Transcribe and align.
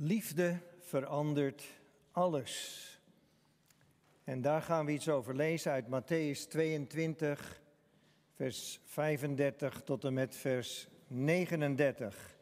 Liefde 0.00 0.58
verandert 0.78 1.64
alles. 2.12 2.84
En 4.24 4.40
daar 4.40 4.62
gaan 4.62 4.86
we 4.86 4.92
iets 4.92 5.08
over 5.08 5.36
lezen 5.36 5.72
uit 5.72 5.86
Matthäus 5.86 6.48
22, 6.48 7.62
vers 8.34 8.80
35 8.84 9.82
tot 9.82 10.04
en 10.04 10.14
met 10.14 10.36
vers 10.36 10.88
39. 11.06 12.36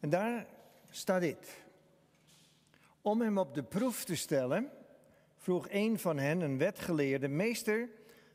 En 0.00 0.10
daar 0.10 0.46
staat 0.90 1.20
dit. 1.20 1.60
Om 3.00 3.20
hem 3.20 3.38
op 3.38 3.54
de 3.54 3.62
proef 3.62 4.04
te 4.04 4.16
stellen, 4.16 4.70
vroeg 5.36 5.66
een 5.70 5.98
van 5.98 6.18
hen, 6.18 6.40
een 6.40 6.58
wetgeleerde, 6.58 7.28
meester, 7.28 7.88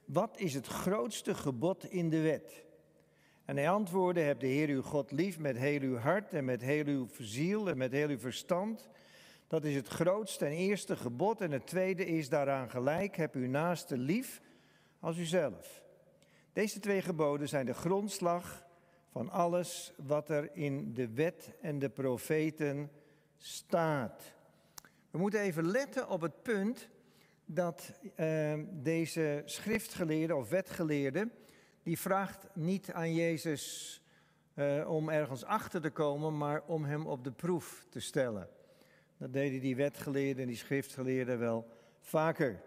wat 0.05 0.39
is 0.39 0.53
het 0.53 0.67
grootste 0.67 1.35
gebod 1.35 1.85
in 1.85 2.09
de 2.09 2.21
wet? 2.21 2.65
En 3.47 3.57
hij 3.57 3.69
antwoordde, 3.69 4.21
heb 4.21 4.39
de 4.39 4.47
Heer 4.47 4.69
uw 4.69 4.81
God 4.81 5.11
lief 5.11 5.39
met 5.39 5.57
heel 5.57 5.81
uw 5.81 5.97
hart 5.97 6.33
en 6.33 6.45
met 6.45 6.61
heel 6.61 6.85
uw 6.85 7.07
ziel 7.19 7.69
en 7.69 7.77
met 7.77 7.91
heel 7.91 8.09
uw 8.09 8.19
verstand. 8.19 8.89
Dat 9.47 9.63
is 9.63 9.75
het 9.75 9.87
grootste 9.87 10.45
en 10.45 10.51
eerste 10.51 10.95
gebod. 10.95 11.41
En 11.41 11.51
het 11.51 11.67
tweede 11.67 12.05
is 12.05 12.29
daaraan 12.29 12.69
gelijk, 12.69 13.15
heb 13.15 13.35
uw 13.35 13.47
naaste 13.47 13.97
lief 13.97 14.41
als 14.99 15.17
uzelf. 15.17 15.83
Deze 16.53 16.79
twee 16.79 17.01
geboden 17.01 17.49
zijn 17.49 17.65
de 17.65 17.73
grondslag 17.73 18.65
van 19.11 19.29
alles 19.29 19.93
wat 19.97 20.29
er 20.29 20.49
in 20.53 20.93
de 20.93 21.09
wet 21.09 21.53
en 21.61 21.79
de 21.79 21.89
profeten 21.89 22.91
staat. 23.37 24.33
We 25.11 25.17
moeten 25.17 25.39
even 25.39 25.65
letten 25.65 26.09
op 26.09 26.21
het 26.21 26.41
punt 26.41 26.89
dat 27.45 27.91
uh, 28.19 28.53
deze 28.71 29.41
schriftgeleerde 29.45 30.35
of 30.35 30.49
wetgeleerde 30.49 31.29
die 31.87 31.99
vraagt 31.99 32.47
niet 32.53 32.91
aan 32.91 33.13
Jezus 33.13 34.01
uh, 34.55 34.89
om 34.89 35.09
ergens 35.09 35.43
achter 35.43 35.81
te 35.81 35.89
komen, 35.89 36.37
maar 36.37 36.63
om 36.65 36.85
hem 36.85 37.05
op 37.05 37.23
de 37.23 37.31
proef 37.31 37.85
te 37.89 37.99
stellen. 37.99 38.49
Dat 39.17 39.33
deden 39.33 39.59
die 39.59 39.75
wetgeleerden 39.75 40.41
en 40.41 40.47
die 40.47 40.57
schriftgeleerden 40.57 41.39
wel 41.39 41.67
vaker. 41.99 42.61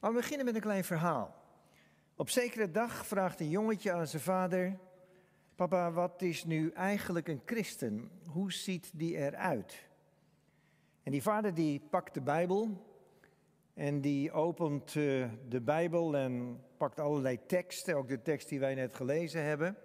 Maar 0.00 0.10
we 0.10 0.16
beginnen 0.16 0.46
met 0.46 0.54
een 0.54 0.60
klein 0.60 0.84
verhaal. 0.84 1.34
Op 2.16 2.30
zekere 2.30 2.70
dag 2.70 3.06
vraagt 3.06 3.40
een 3.40 3.50
jongetje 3.50 3.92
aan 3.92 4.06
zijn 4.06 4.22
vader: 4.22 4.78
Papa, 5.54 5.92
wat 5.92 6.22
is 6.22 6.44
nu 6.44 6.70
eigenlijk 6.70 7.28
een 7.28 7.42
christen? 7.44 8.10
Hoe 8.26 8.52
ziet 8.52 8.90
die 8.94 9.16
eruit? 9.16 9.88
En 11.02 11.12
die 11.12 11.22
vader 11.22 11.54
die 11.54 11.80
pakt 11.90 12.14
de 12.14 12.22
Bijbel 12.22 12.86
en 13.76 14.00
die 14.00 14.32
opent 14.32 14.94
uh, 14.94 15.28
de 15.48 15.60
Bijbel 15.60 16.16
en 16.16 16.62
pakt 16.76 17.00
allerlei 17.00 17.46
teksten, 17.46 17.96
ook 17.96 18.08
de 18.08 18.22
tekst 18.22 18.48
die 18.48 18.60
wij 18.60 18.74
net 18.74 18.94
gelezen 18.94 19.42
hebben. 19.42 19.76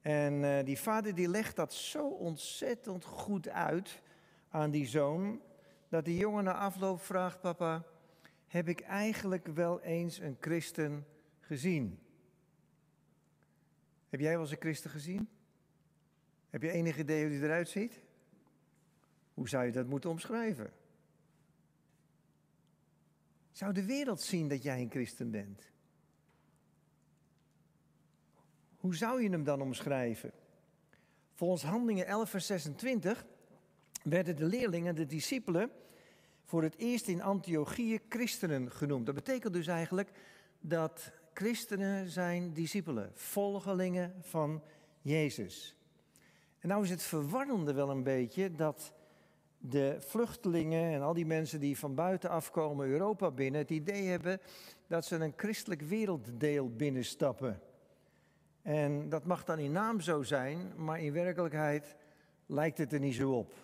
En 0.00 0.42
uh, 0.42 0.64
die 0.64 0.78
vader 0.78 1.14
die 1.14 1.28
legt 1.28 1.56
dat 1.56 1.72
zo 1.72 2.08
ontzettend 2.08 3.04
goed 3.04 3.48
uit 3.48 4.02
aan 4.48 4.70
die 4.70 4.86
zoon, 4.86 5.40
dat 5.88 6.04
die 6.04 6.18
jongen 6.18 6.44
na 6.44 6.54
afloop 6.54 7.00
vraagt, 7.00 7.40
papa, 7.40 7.84
heb 8.46 8.68
ik 8.68 8.80
eigenlijk 8.80 9.46
wel 9.46 9.80
eens 9.80 10.18
een 10.18 10.36
christen 10.40 11.06
gezien? 11.40 11.98
Heb 14.08 14.20
jij 14.20 14.32
wel 14.32 14.40
eens 14.40 14.50
een 14.50 14.56
christen 14.60 14.90
gezien? 14.90 15.28
Heb 16.50 16.62
je 16.62 16.70
enig 16.70 16.98
idee 16.98 17.22
hoe 17.22 17.30
die 17.30 17.42
eruit 17.42 17.68
ziet? 17.68 18.00
Hoe 19.34 19.48
zou 19.48 19.64
je 19.64 19.72
dat 19.72 19.86
moeten 19.86 20.10
omschrijven? 20.10 20.72
Zou 23.54 23.72
de 23.72 23.84
wereld 23.84 24.20
zien 24.20 24.48
dat 24.48 24.62
jij 24.62 24.80
een 24.80 24.90
christen 24.90 25.30
bent? 25.30 25.62
Hoe 28.76 28.94
zou 28.94 29.22
je 29.22 29.30
hem 29.30 29.44
dan 29.44 29.60
omschrijven? 29.60 30.32
Volgens 31.34 31.62
Handelingen 31.62 32.06
11, 32.06 32.30
vers 32.30 32.46
26 32.46 33.26
werden 34.02 34.36
de 34.36 34.44
leerlingen, 34.44 34.94
de 34.94 35.06
discipelen, 35.06 35.70
voor 36.44 36.62
het 36.62 36.76
eerst 36.76 37.08
in 37.08 37.22
Antiochië 37.22 38.00
christenen 38.08 38.70
genoemd. 38.70 39.06
Dat 39.06 39.14
betekent 39.14 39.52
dus 39.52 39.66
eigenlijk 39.66 40.10
dat 40.60 41.10
christenen 41.34 42.10
zijn 42.10 42.52
discipelen, 42.52 43.12
volgelingen 43.14 44.14
van 44.20 44.62
Jezus. 45.00 45.76
En 46.58 46.68
nou 46.68 46.82
is 46.82 46.90
het 46.90 47.02
verwarrende 47.02 47.72
wel 47.72 47.90
een 47.90 48.02
beetje 48.02 48.54
dat 48.54 48.92
de 49.68 49.96
vluchtelingen 49.98 50.92
en 50.92 51.02
al 51.02 51.14
die 51.14 51.26
mensen 51.26 51.60
die 51.60 51.78
van 51.78 51.94
buiten 51.94 52.30
afkomen 52.30 52.86
Europa 52.86 53.30
binnen 53.30 53.60
het 53.60 53.70
idee 53.70 54.06
hebben 54.06 54.40
dat 54.86 55.04
ze 55.04 55.16
een 55.16 55.32
christelijk 55.36 55.80
werelddeel 55.80 56.70
binnenstappen. 56.70 57.60
En 58.62 59.08
dat 59.08 59.24
mag 59.24 59.44
dan 59.44 59.58
in 59.58 59.72
naam 59.72 60.00
zo 60.00 60.22
zijn, 60.22 60.72
maar 60.76 61.00
in 61.00 61.12
werkelijkheid 61.12 61.96
lijkt 62.46 62.78
het 62.78 62.92
er 62.92 62.98
niet 62.98 63.14
zo 63.14 63.32
op. 63.32 63.54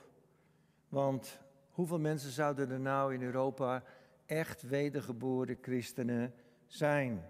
Want 0.89 1.41
hoeveel 1.71 1.99
mensen 1.99 2.31
zouden 2.31 2.71
er 2.71 2.81
nou 2.81 3.15
in 3.15 3.23
Europa 3.23 3.83
echt 4.27 4.63
wedergeboren 4.63 5.59
christenen 5.61 6.35
zijn? 6.67 7.25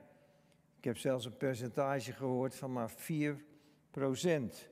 Ik 0.76 0.84
heb 0.84 0.96
zelfs 0.98 1.24
een 1.24 1.36
percentage 1.36 2.12
gehoord 2.12 2.54
van 2.54 2.72
maar 2.72 2.90
4 2.90 3.44
procent. 3.90 4.68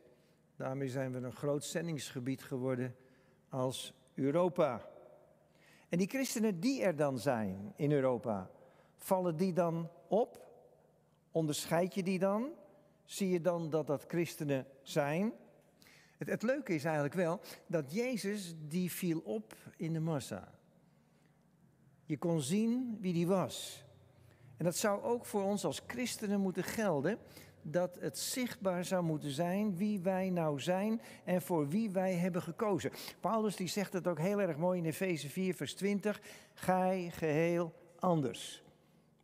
Daarmee 0.57 0.89
zijn 0.89 1.13
we 1.13 1.19
een 1.19 1.33
groot 1.33 1.65
zendingsgebied 1.65 2.43
geworden 2.43 2.97
als 3.49 3.93
Europa. 4.15 4.89
En 5.89 5.99
die 5.99 6.09
christenen 6.09 6.61
die 6.61 6.83
er 6.83 6.97
dan 6.97 7.19
zijn 7.19 7.73
in 7.77 7.93
Europa, 7.93 8.51
vallen 8.97 9.37
die 9.37 9.53
dan 9.53 9.91
op? 10.09 10.47
Onderscheid 11.31 11.95
je 11.95 12.03
die 12.03 12.19
dan? 12.19 12.51
Zie 13.05 13.29
je 13.29 13.41
dan 13.41 13.71
dat 13.71 13.87
dat 13.87 14.05
christenen 14.09 14.67
zijn? 14.83 15.33
Het, 16.17 16.29
het 16.29 16.43
leuke 16.43 16.75
is 16.75 16.85
eigenlijk 16.85 17.15
wel 17.15 17.41
dat 17.67 17.93
Jezus 17.93 18.55
die 18.59 18.93
viel 18.93 19.21
op 19.21 19.55
in 19.77 19.93
de 19.93 20.01
massa. 20.01 20.59
Je 22.05 22.19
kon 22.19 22.41
zien 22.41 22.99
wie 23.01 23.13
die 23.13 23.27
was. 23.27 23.85
En 24.57 24.65
dat 24.65 24.77
zou 24.77 25.03
ook 25.03 25.27
voor 25.27 25.43
ons 25.43 25.65
als 25.65 25.83
christenen 25.87 26.41
moeten 26.41 26.65
gelden 26.65 27.19
dat 27.71 27.97
het 28.01 28.19
zichtbaar 28.19 28.85
zou 28.85 29.03
moeten 29.03 29.31
zijn 29.31 29.77
wie 29.77 30.01
wij 30.01 30.31
nou 30.31 30.61
zijn 30.61 31.01
en 31.25 31.43
voor 31.43 31.69
wie 31.69 31.91
wij 31.91 32.15
hebben 32.15 32.43
gekozen. 32.43 32.91
Paulus 33.21 33.57
die 33.57 33.69
zegt 33.69 33.93
het 33.93 34.07
ook 34.07 34.19
heel 34.19 34.41
erg 34.41 34.57
mooi 34.57 34.79
in 34.79 34.85
Efeze 34.85 35.29
4 35.29 35.55
vers 35.55 35.75
20, 35.75 36.21
gij 36.55 37.11
geheel 37.13 37.73
anders. 37.99 38.63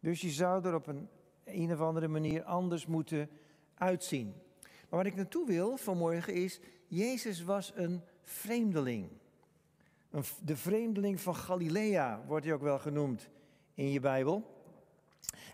Dus 0.00 0.20
je 0.20 0.30
zou 0.30 0.64
er 0.64 0.74
op 0.74 0.86
een, 0.86 1.08
een 1.44 1.72
of 1.72 1.80
andere 1.80 2.08
manier 2.08 2.42
anders 2.42 2.86
moeten 2.86 3.28
uitzien. 3.74 4.34
Maar 4.60 5.02
waar 5.02 5.06
ik 5.06 5.14
naartoe 5.14 5.46
wil 5.46 5.76
vanmorgen 5.76 6.34
is, 6.34 6.60
Jezus 6.86 7.42
was 7.42 7.72
een 7.74 8.02
vreemdeling. 8.22 9.08
De 10.40 10.56
vreemdeling 10.56 11.20
van 11.20 11.36
Galilea 11.36 12.22
wordt 12.26 12.44
hij 12.44 12.54
ook 12.54 12.62
wel 12.62 12.78
genoemd 12.78 13.28
in 13.74 13.90
je 13.90 14.00
Bijbel. 14.00 14.54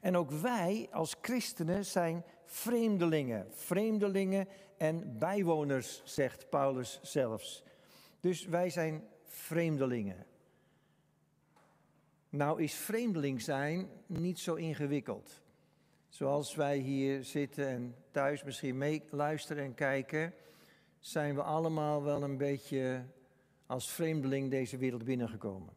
En 0.01 0.17
ook 0.17 0.31
wij 0.31 0.89
als 0.93 1.17
christenen 1.22 1.84
zijn 1.84 2.25
vreemdelingen. 2.50 3.47
Vreemdelingen 3.50 4.49
en 4.77 5.19
bijwoners, 5.19 6.03
zegt 6.05 6.49
Paulus 6.49 7.00
zelfs. 7.03 7.65
Dus 8.21 8.44
wij 8.44 8.71
zijn 8.71 9.05
vreemdelingen. 9.25 10.27
Nou 12.28 12.62
is 12.62 12.75
vreemdeling 12.75 13.43
zijn 13.43 13.89
niet 14.06 14.39
zo 14.39 14.55
ingewikkeld. 14.55 15.41
Zoals 16.09 16.55
wij 16.55 16.78
hier 16.78 17.25
zitten 17.25 17.69
en 17.69 17.94
thuis 18.10 18.44
misschien 18.44 18.78
meeluisteren 18.78 19.65
en 19.65 19.75
kijken, 19.75 20.34
zijn 20.99 21.34
we 21.34 21.43
allemaal 21.43 22.03
wel 22.03 22.22
een 22.22 22.37
beetje 22.37 23.05
als 23.66 23.91
vreemdeling 23.91 24.50
deze 24.50 24.77
wereld 24.77 25.05
binnengekomen. 25.05 25.75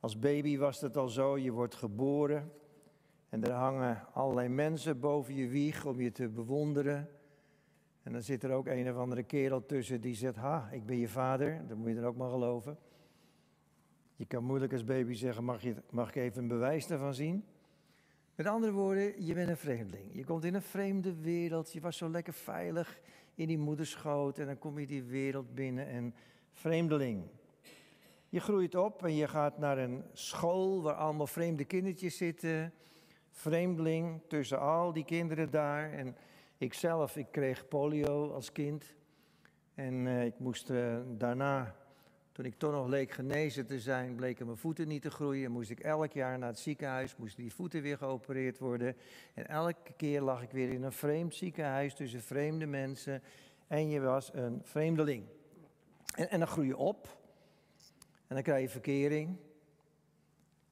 Als 0.00 0.18
baby 0.18 0.58
was 0.58 0.80
het 0.80 0.96
al 0.96 1.08
zo, 1.08 1.38
je 1.38 1.50
wordt 1.50 1.74
geboren 1.74 2.52
en 3.30 3.44
er 3.44 3.52
hangen 3.52 4.06
allerlei 4.12 4.48
mensen 4.48 5.00
boven 5.00 5.34
je 5.34 5.48
wieg 5.48 5.84
om 5.84 6.00
je 6.00 6.12
te 6.12 6.28
bewonderen. 6.28 7.08
En 8.02 8.12
dan 8.12 8.22
zit 8.22 8.44
er 8.44 8.52
ook 8.52 8.66
een 8.66 8.90
of 8.90 8.96
andere 8.96 9.22
kerel 9.22 9.66
tussen 9.66 10.00
die 10.00 10.14
zegt, 10.14 10.36
ha, 10.36 10.68
ik 10.72 10.86
ben 10.86 10.96
je 10.96 11.08
vader, 11.08 11.66
dat 11.68 11.76
moet 11.76 11.88
je 11.88 11.96
er 11.96 12.04
ook 12.04 12.16
maar 12.16 12.30
geloven. 12.30 12.78
Je 14.16 14.26
kan 14.26 14.44
moeilijk 14.44 14.72
als 14.72 14.84
baby 14.84 15.14
zeggen, 15.14 15.44
mag, 15.44 15.62
je, 15.62 15.74
mag 15.90 16.08
ik 16.08 16.14
even 16.14 16.42
een 16.42 16.48
bewijs 16.48 16.86
daarvan 16.86 17.14
zien? 17.14 17.44
Met 18.34 18.46
andere 18.46 18.72
woorden, 18.72 19.24
je 19.24 19.34
bent 19.34 19.48
een 19.48 19.56
vreemdeling. 19.56 20.14
Je 20.14 20.24
komt 20.24 20.44
in 20.44 20.54
een 20.54 20.62
vreemde 20.62 21.14
wereld, 21.14 21.72
je 21.72 21.80
was 21.80 21.96
zo 21.96 22.08
lekker 22.08 22.32
veilig 22.32 23.00
in 23.34 23.46
die 23.46 23.58
moederschoot 23.58 24.38
en 24.38 24.46
dan 24.46 24.58
kom 24.58 24.78
je 24.78 24.86
die 24.86 25.02
wereld 25.02 25.54
binnen 25.54 25.86
en 25.86 26.14
vreemdeling. 26.52 27.22
Je 28.28 28.40
groeit 28.40 28.74
op 28.74 29.04
en 29.04 29.14
je 29.14 29.28
gaat 29.28 29.58
naar 29.58 29.78
een 29.78 30.04
school 30.12 30.82
waar 30.82 30.94
allemaal 30.94 31.26
vreemde 31.26 31.64
kindertjes 31.64 32.16
zitten 32.16 32.72
vreemdeling 33.40 34.20
tussen 34.28 34.60
al 34.60 34.92
die 34.92 35.04
kinderen 35.04 35.50
daar. 35.50 35.92
En 35.92 36.16
ikzelf, 36.58 37.16
ik 37.16 37.26
kreeg 37.30 37.68
polio 37.68 38.32
als 38.32 38.52
kind. 38.52 38.94
En 39.74 39.94
uh, 40.06 40.24
ik 40.24 40.38
moest 40.38 40.70
uh, 40.70 40.96
daarna, 41.06 41.74
toen 42.32 42.44
ik 42.44 42.54
toch 42.58 42.72
nog 42.72 42.86
leek 42.86 43.10
genezen 43.10 43.66
te 43.66 43.80
zijn, 43.80 44.14
bleken 44.14 44.46
mijn 44.46 44.58
voeten 44.58 44.88
niet 44.88 45.02
te 45.02 45.10
groeien. 45.10 45.50
Moest 45.50 45.70
ik 45.70 45.80
elk 45.80 46.12
jaar 46.12 46.38
naar 46.38 46.48
het 46.48 46.58
ziekenhuis, 46.58 47.16
moesten 47.16 47.42
die 47.42 47.54
voeten 47.54 47.82
weer 47.82 47.96
geopereerd 47.96 48.58
worden. 48.58 48.96
En 49.34 49.48
elke 49.48 49.92
keer 49.96 50.20
lag 50.20 50.42
ik 50.42 50.50
weer 50.50 50.72
in 50.72 50.82
een 50.82 50.92
vreemd 50.92 51.34
ziekenhuis 51.34 51.94
tussen 51.94 52.20
vreemde 52.20 52.66
mensen. 52.66 53.22
En 53.66 53.88
je 53.88 54.00
was 54.00 54.34
een 54.34 54.60
vreemdeling. 54.64 55.24
En, 56.14 56.30
en 56.30 56.38
dan 56.38 56.48
groei 56.48 56.66
je 56.66 56.76
op. 56.76 57.18
En 58.26 58.34
dan 58.34 58.42
krijg 58.42 58.62
je 58.62 58.68
verkering. 58.68 59.36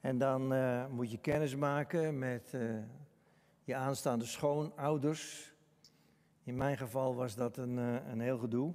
En 0.01 0.19
dan 0.19 0.53
uh, 0.53 0.87
moet 0.87 1.11
je 1.11 1.19
kennis 1.19 1.57
maken 1.57 2.19
met 2.19 2.53
uh, 2.55 2.79
je 3.65 3.75
aanstaande 3.75 4.25
schoonouders. 4.25 5.55
In 6.43 6.57
mijn 6.57 6.77
geval 6.77 7.15
was 7.15 7.35
dat 7.35 7.57
een, 7.57 7.77
uh, 7.77 8.09
een 8.11 8.21
heel 8.21 8.39
gedoe. 8.39 8.75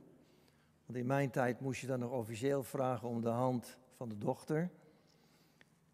Want 0.85 0.97
in 0.97 1.05
mijn 1.05 1.29
tijd 1.29 1.59
moest 1.59 1.81
je 1.81 1.87
dan 1.87 1.99
nog 1.99 2.11
officieel 2.11 2.63
vragen 2.63 3.07
om 3.07 3.21
de 3.21 3.29
hand 3.29 3.79
van 3.95 4.09
de 4.09 4.17
dochter. 4.17 4.69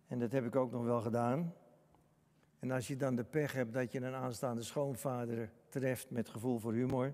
En 0.07 0.19
dat 0.19 0.31
heb 0.31 0.45
ik 0.45 0.55
ook 0.55 0.71
nog 0.71 0.83
wel 0.83 1.01
gedaan. 1.01 1.53
En 2.59 2.71
als 2.71 2.87
je 2.87 2.95
dan 2.95 3.15
de 3.15 3.23
pech 3.23 3.53
hebt 3.53 3.73
dat 3.73 3.91
je 3.91 4.01
een 4.01 4.13
aanstaande 4.13 4.63
schoonvader 4.63 5.51
treft 5.69 6.09
met 6.09 6.29
gevoel 6.29 6.59
voor 6.59 6.73
humor, 6.73 7.13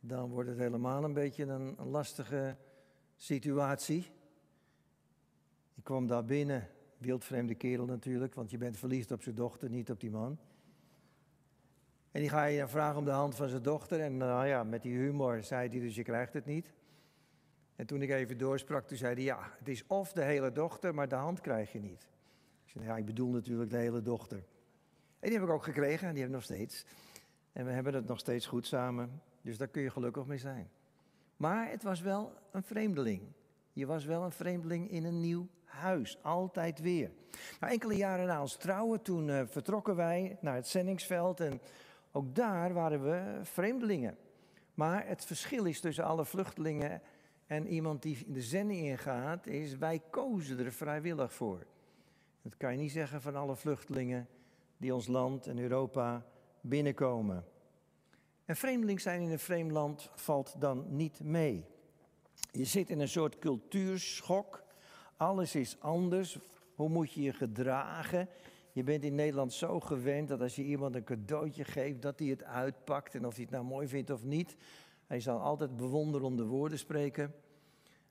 dan 0.00 0.30
wordt 0.30 0.48
het 0.48 0.58
helemaal 0.58 1.04
een 1.04 1.12
beetje 1.12 1.44
een 1.44 1.76
lastige 1.90 2.56
situatie. 3.16 4.10
Ik 5.74 5.84
kwam 5.84 6.06
daar 6.06 6.24
binnen, 6.24 6.68
wildvreemde 6.98 7.54
kerel 7.54 7.84
natuurlijk, 7.84 8.34
want 8.34 8.50
je 8.50 8.58
bent 8.58 8.76
verliefd 8.76 9.10
op 9.10 9.22
zijn 9.22 9.34
dochter, 9.34 9.70
niet 9.70 9.90
op 9.90 10.00
die 10.00 10.10
man. 10.10 10.38
En 12.10 12.20
die 12.20 12.30
ga 12.30 12.44
je 12.44 12.58
dan 12.58 12.68
vragen 12.68 12.98
om 12.98 13.04
de 13.04 13.10
hand 13.10 13.34
van 13.34 13.48
zijn 13.48 13.62
dochter. 13.62 14.00
En 14.00 14.16
nou 14.16 14.46
ja, 14.46 14.64
met 14.64 14.82
die 14.82 14.96
humor 14.96 15.42
zei 15.42 15.68
hij 15.68 15.80
dus, 15.80 15.94
je 15.94 16.02
krijgt 16.02 16.32
het 16.32 16.44
niet. 16.44 16.72
En 17.76 17.86
toen 17.86 18.02
ik 18.02 18.10
even 18.10 18.38
doorsprak, 18.38 18.86
toen 18.86 18.96
zei 18.96 19.14
hij, 19.14 19.22
ja, 19.22 19.52
het 19.58 19.68
is 19.68 19.86
of 19.86 20.12
de 20.12 20.22
hele 20.22 20.52
dochter, 20.52 20.94
maar 20.94 21.08
de 21.08 21.14
hand 21.14 21.40
krijg 21.40 21.72
je 21.72 21.80
niet. 21.80 22.08
Ik 22.64 22.70
zei, 22.70 22.84
ja, 22.84 22.96
ik 22.96 23.04
bedoel 23.04 23.30
natuurlijk 23.30 23.70
de 23.70 23.76
hele 23.76 24.02
dochter. 24.02 24.44
En 25.18 25.28
die 25.28 25.38
heb 25.38 25.48
ik 25.48 25.54
ook 25.54 25.64
gekregen 25.64 26.08
en 26.08 26.12
die 26.12 26.22
heb 26.22 26.30
ik 26.30 26.36
nog 26.36 26.44
steeds. 26.44 26.84
En 27.52 27.64
we 27.64 27.70
hebben 27.70 27.94
het 27.94 28.06
nog 28.06 28.18
steeds 28.18 28.46
goed 28.46 28.66
samen. 28.66 29.22
Dus 29.42 29.58
daar 29.58 29.68
kun 29.68 29.82
je 29.82 29.90
gelukkig 29.90 30.26
mee 30.26 30.38
zijn. 30.38 30.70
Maar 31.36 31.70
het 31.70 31.82
was 31.82 32.00
wel 32.00 32.32
een 32.50 32.62
vreemdeling. 32.62 33.22
Je 33.78 33.86
was 33.86 34.04
wel 34.04 34.22
een 34.22 34.32
vreemdeling 34.32 34.90
in 34.90 35.04
een 35.04 35.20
nieuw 35.20 35.48
huis, 35.64 36.18
altijd 36.22 36.80
weer. 36.80 37.10
Nou, 37.60 37.72
enkele 37.72 37.96
jaren 37.96 38.26
na 38.26 38.40
ons 38.40 38.56
trouwen, 38.56 39.02
toen 39.02 39.28
uh, 39.28 39.42
vertrokken 39.46 39.96
wij 39.96 40.38
naar 40.40 40.54
het 40.54 40.68
zendingsveld 40.68 41.40
en 41.40 41.60
ook 42.12 42.34
daar 42.34 42.72
waren 42.72 43.02
we 43.02 43.38
vreemdelingen. 43.42 44.16
Maar 44.74 45.06
het 45.06 45.24
verschil 45.24 45.64
is 45.64 45.80
tussen 45.80 46.04
alle 46.04 46.24
vluchtelingen 46.24 47.02
en 47.46 47.66
iemand 47.66 48.02
die 48.02 48.24
in 48.26 48.32
de 48.32 48.42
zending 48.42 48.80
ingaat, 48.80 49.46
is 49.46 49.76
wij 49.76 50.02
kozen 50.10 50.58
er 50.58 50.72
vrijwillig 50.72 51.32
voor. 51.32 51.66
Dat 52.42 52.56
kan 52.56 52.72
je 52.72 52.78
niet 52.78 52.92
zeggen 52.92 53.20
van 53.20 53.36
alle 53.36 53.56
vluchtelingen 53.56 54.28
die 54.76 54.94
ons 54.94 55.06
land 55.06 55.46
en 55.46 55.58
Europa 55.58 56.26
binnenkomen. 56.60 57.44
En 58.44 58.56
vreemdeling 58.56 59.00
zijn 59.00 59.22
in 59.22 59.30
een 59.30 59.38
vreemd 59.38 59.70
land 59.70 60.10
valt 60.14 60.54
dan 60.60 60.84
niet 60.88 61.20
mee. 61.22 61.76
Je 62.50 62.64
zit 62.64 62.90
in 62.90 63.00
een 63.00 63.08
soort 63.08 63.38
cultuurschok. 63.38 64.62
Alles 65.16 65.54
is 65.54 65.76
anders. 65.80 66.38
Hoe 66.74 66.88
moet 66.88 67.12
je 67.12 67.22
je 67.22 67.32
gedragen? 67.32 68.28
Je 68.72 68.82
bent 68.82 69.04
in 69.04 69.14
Nederland 69.14 69.52
zo 69.52 69.80
gewend 69.80 70.28
dat 70.28 70.40
als 70.40 70.56
je 70.56 70.62
iemand 70.64 70.94
een 70.94 71.04
cadeautje 71.04 71.64
geeft, 71.64 72.02
dat 72.02 72.18
hij 72.18 72.28
het 72.28 72.44
uitpakt. 72.44 73.14
En 73.14 73.26
of 73.26 73.34
hij 73.34 73.42
het 73.42 73.52
nou 73.52 73.64
mooi 73.64 73.88
vindt 73.88 74.10
of 74.10 74.24
niet. 74.24 74.56
Hij 75.06 75.20
zal 75.20 75.40
altijd 75.40 75.76
bewonderende 75.76 76.44
woorden 76.44 76.78
spreken. 76.78 77.34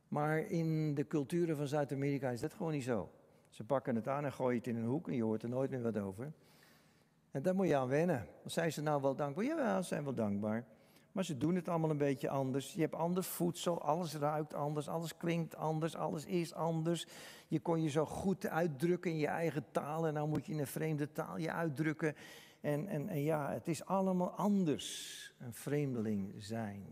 Maar 0.08 0.40
in 0.40 0.94
de 0.94 1.08
culturen 1.08 1.56
van 1.56 1.68
Zuid-Amerika 1.68 2.30
is 2.30 2.42
dat 2.42 2.54
gewoon 2.54 2.72
niet 2.72 2.84
zo. 2.84 3.12
Ze 3.50 3.64
pakken 3.64 3.96
het 3.96 4.08
aan 4.08 4.26
en 4.26 4.34
gooien 4.34 4.58
het 4.58 4.68
in 4.68 4.76
een 4.76 4.86
hoek 4.86 5.08
en 5.08 5.16
je 5.16 5.24
hoort 5.24 5.44
er 5.44 5.50
nooit 5.50 5.70
meer 5.70 5.82
wat 5.82 5.98
over. 5.98 6.34
En 7.32 7.42
daar 7.42 7.56
moet 7.56 7.68
je 7.68 7.76
aan 7.76 7.88
wennen. 7.88 8.28
Zijn 8.46 8.72
ze 8.72 8.82
nou 8.82 9.02
wel 9.02 9.16
dankbaar? 9.16 9.44
Ja, 9.44 9.82
ze 9.82 9.88
zijn 9.88 10.04
wel 10.04 10.14
dankbaar. 10.14 10.66
Maar 11.18 11.26
ze 11.26 11.38
doen 11.38 11.56
het 11.56 11.68
allemaal 11.68 11.90
een 11.90 11.98
beetje 11.98 12.30
anders. 12.30 12.74
Je 12.74 12.82
hebt 12.82 12.94
ander 12.94 13.24
voedsel, 13.24 13.82
alles 13.82 14.14
ruikt 14.14 14.54
anders, 14.54 14.88
alles 14.88 15.18
klinkt 15.18 15.56
anders, 15.56 15.96
alles 15.96 16.26
is 16.26 16.54
anders. 16.54 17.08
Je 17.48 17.60
kon 17.60 17.82
je 17.82 17.90
zo 17.90 18.06
goed 18.06 18.48
uitdrukken 18.48 19.12
in 19.12 19.18
je 19.18 19.28
eigen 19.28 19.66
taal 19.72 20.08
en 20.08 20.14
nou 20.14 20.28
moet 20.28 20.46
je 20.46 20.52
in 20.52 20.60
een 20.60 20.68
vreemde 20.68 21.12
taal 21.12 21.38
je 21.38 21.52
uitdrukken. 21.52 22.16
En, 22.62 22.88
en, 22.88 23.10
en 23.10 23.22
ja, 23.22 23.52
het 23.52 23.68
is 23.68 23.86
allemaal 23.86 24.30
anders, 24.30 25.34
een 25.38 25.54
vreemdeling 25.54 26.34
zijn. 26.38 26.86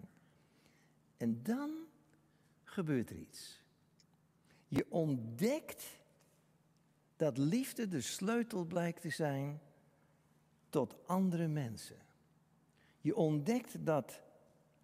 En 1.18 1.44
dan 1.44 1.72
gebeurt 2.64 3.10
er 3.10 3.18
iets. 3.18 3.64
Je 4.68 4.86
ontdekt 4.90 6.00
dat 7.16 7.38
liefde 7.38 7.88
de 7.88 8.02
sleutel 8.02 8.64
blijkt 8.64 9.02
te 9.02 9.10
zijn 9.10 9.60
tot 10.70 11.08
andere 11.08 11.48
mensen. 11.48 12.05
Je 13.06 13.16
ontdekt 13.16 13.86
dat 13.86 14.22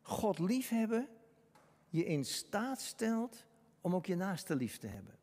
God 0.01 0.39
liefhebben 0.39 1.07
je 1.89 2.06
in 2.06 2.25
staat 2.25 2.81
stelt 2.81 3.45
om 3.81 3.95
ook 3.95 4.06
je 4.06 4.15
naaste 4.15 4.56
lief 4.56 4.77
te 4.77 4.88
hebben. 4.88 5.15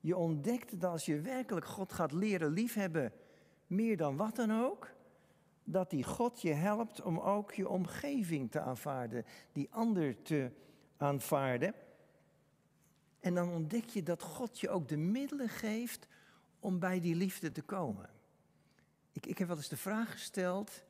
Je 0.00 0.16
ontdekt 0.16 0.80
dat 0.80 0.90
als 0.90 1.06
je 1.06 1.20
werkelijk 1.20 1.66
God 1.66 1.92
gaat 1.92 2.12
leren 2.12 2.50
liefhebben, 2.50 3.12
meer 3.66 3.96
dan 3.96 4.16
wat 4.16 4.36
dan 4.36 4.52
ook, 4.52 4.90
dat 5.64 5.90
die 5.90 6.04
God 6.04 6.42
je 6.42 6.52
helpt 6.52 7.02
om 7.02 7.18
ook 7.18 7.52
je 7.52 7.68
omgeving 7.68 8.50
te 8.50 8.60
aanvaarden, 8.60 9.24
die 9.52 9.68
ander 9.70 10.22
te 10.22 10.50
aanvaarden. 10.96 11.74
En 13.20 13.34
dan 13.34 13.50
ontdek 13.50 13.88
je 13.88 14.02
dat 14.02 14.22
God 14.22 14.60
je 14.60 14.68
ook 14.68 14.88
de 14.88 14.96
middelen 14.96 15.48
geeft 15.48 16.06
om 16.60 16.78
bij 16.78 17.00
die 17.00 17.14
liefde 17.14 17.52
te 17.52 17.62
komen. 17.62 18.10
Ik, 19.12 19.26
ik 19.26 19.38
heb 19.38 19.48
wel 19.48 19.56
eens 19.56 19.68
de 19.68 19.76
vraag 19.76 20.12
gesteld, 20.12 20.84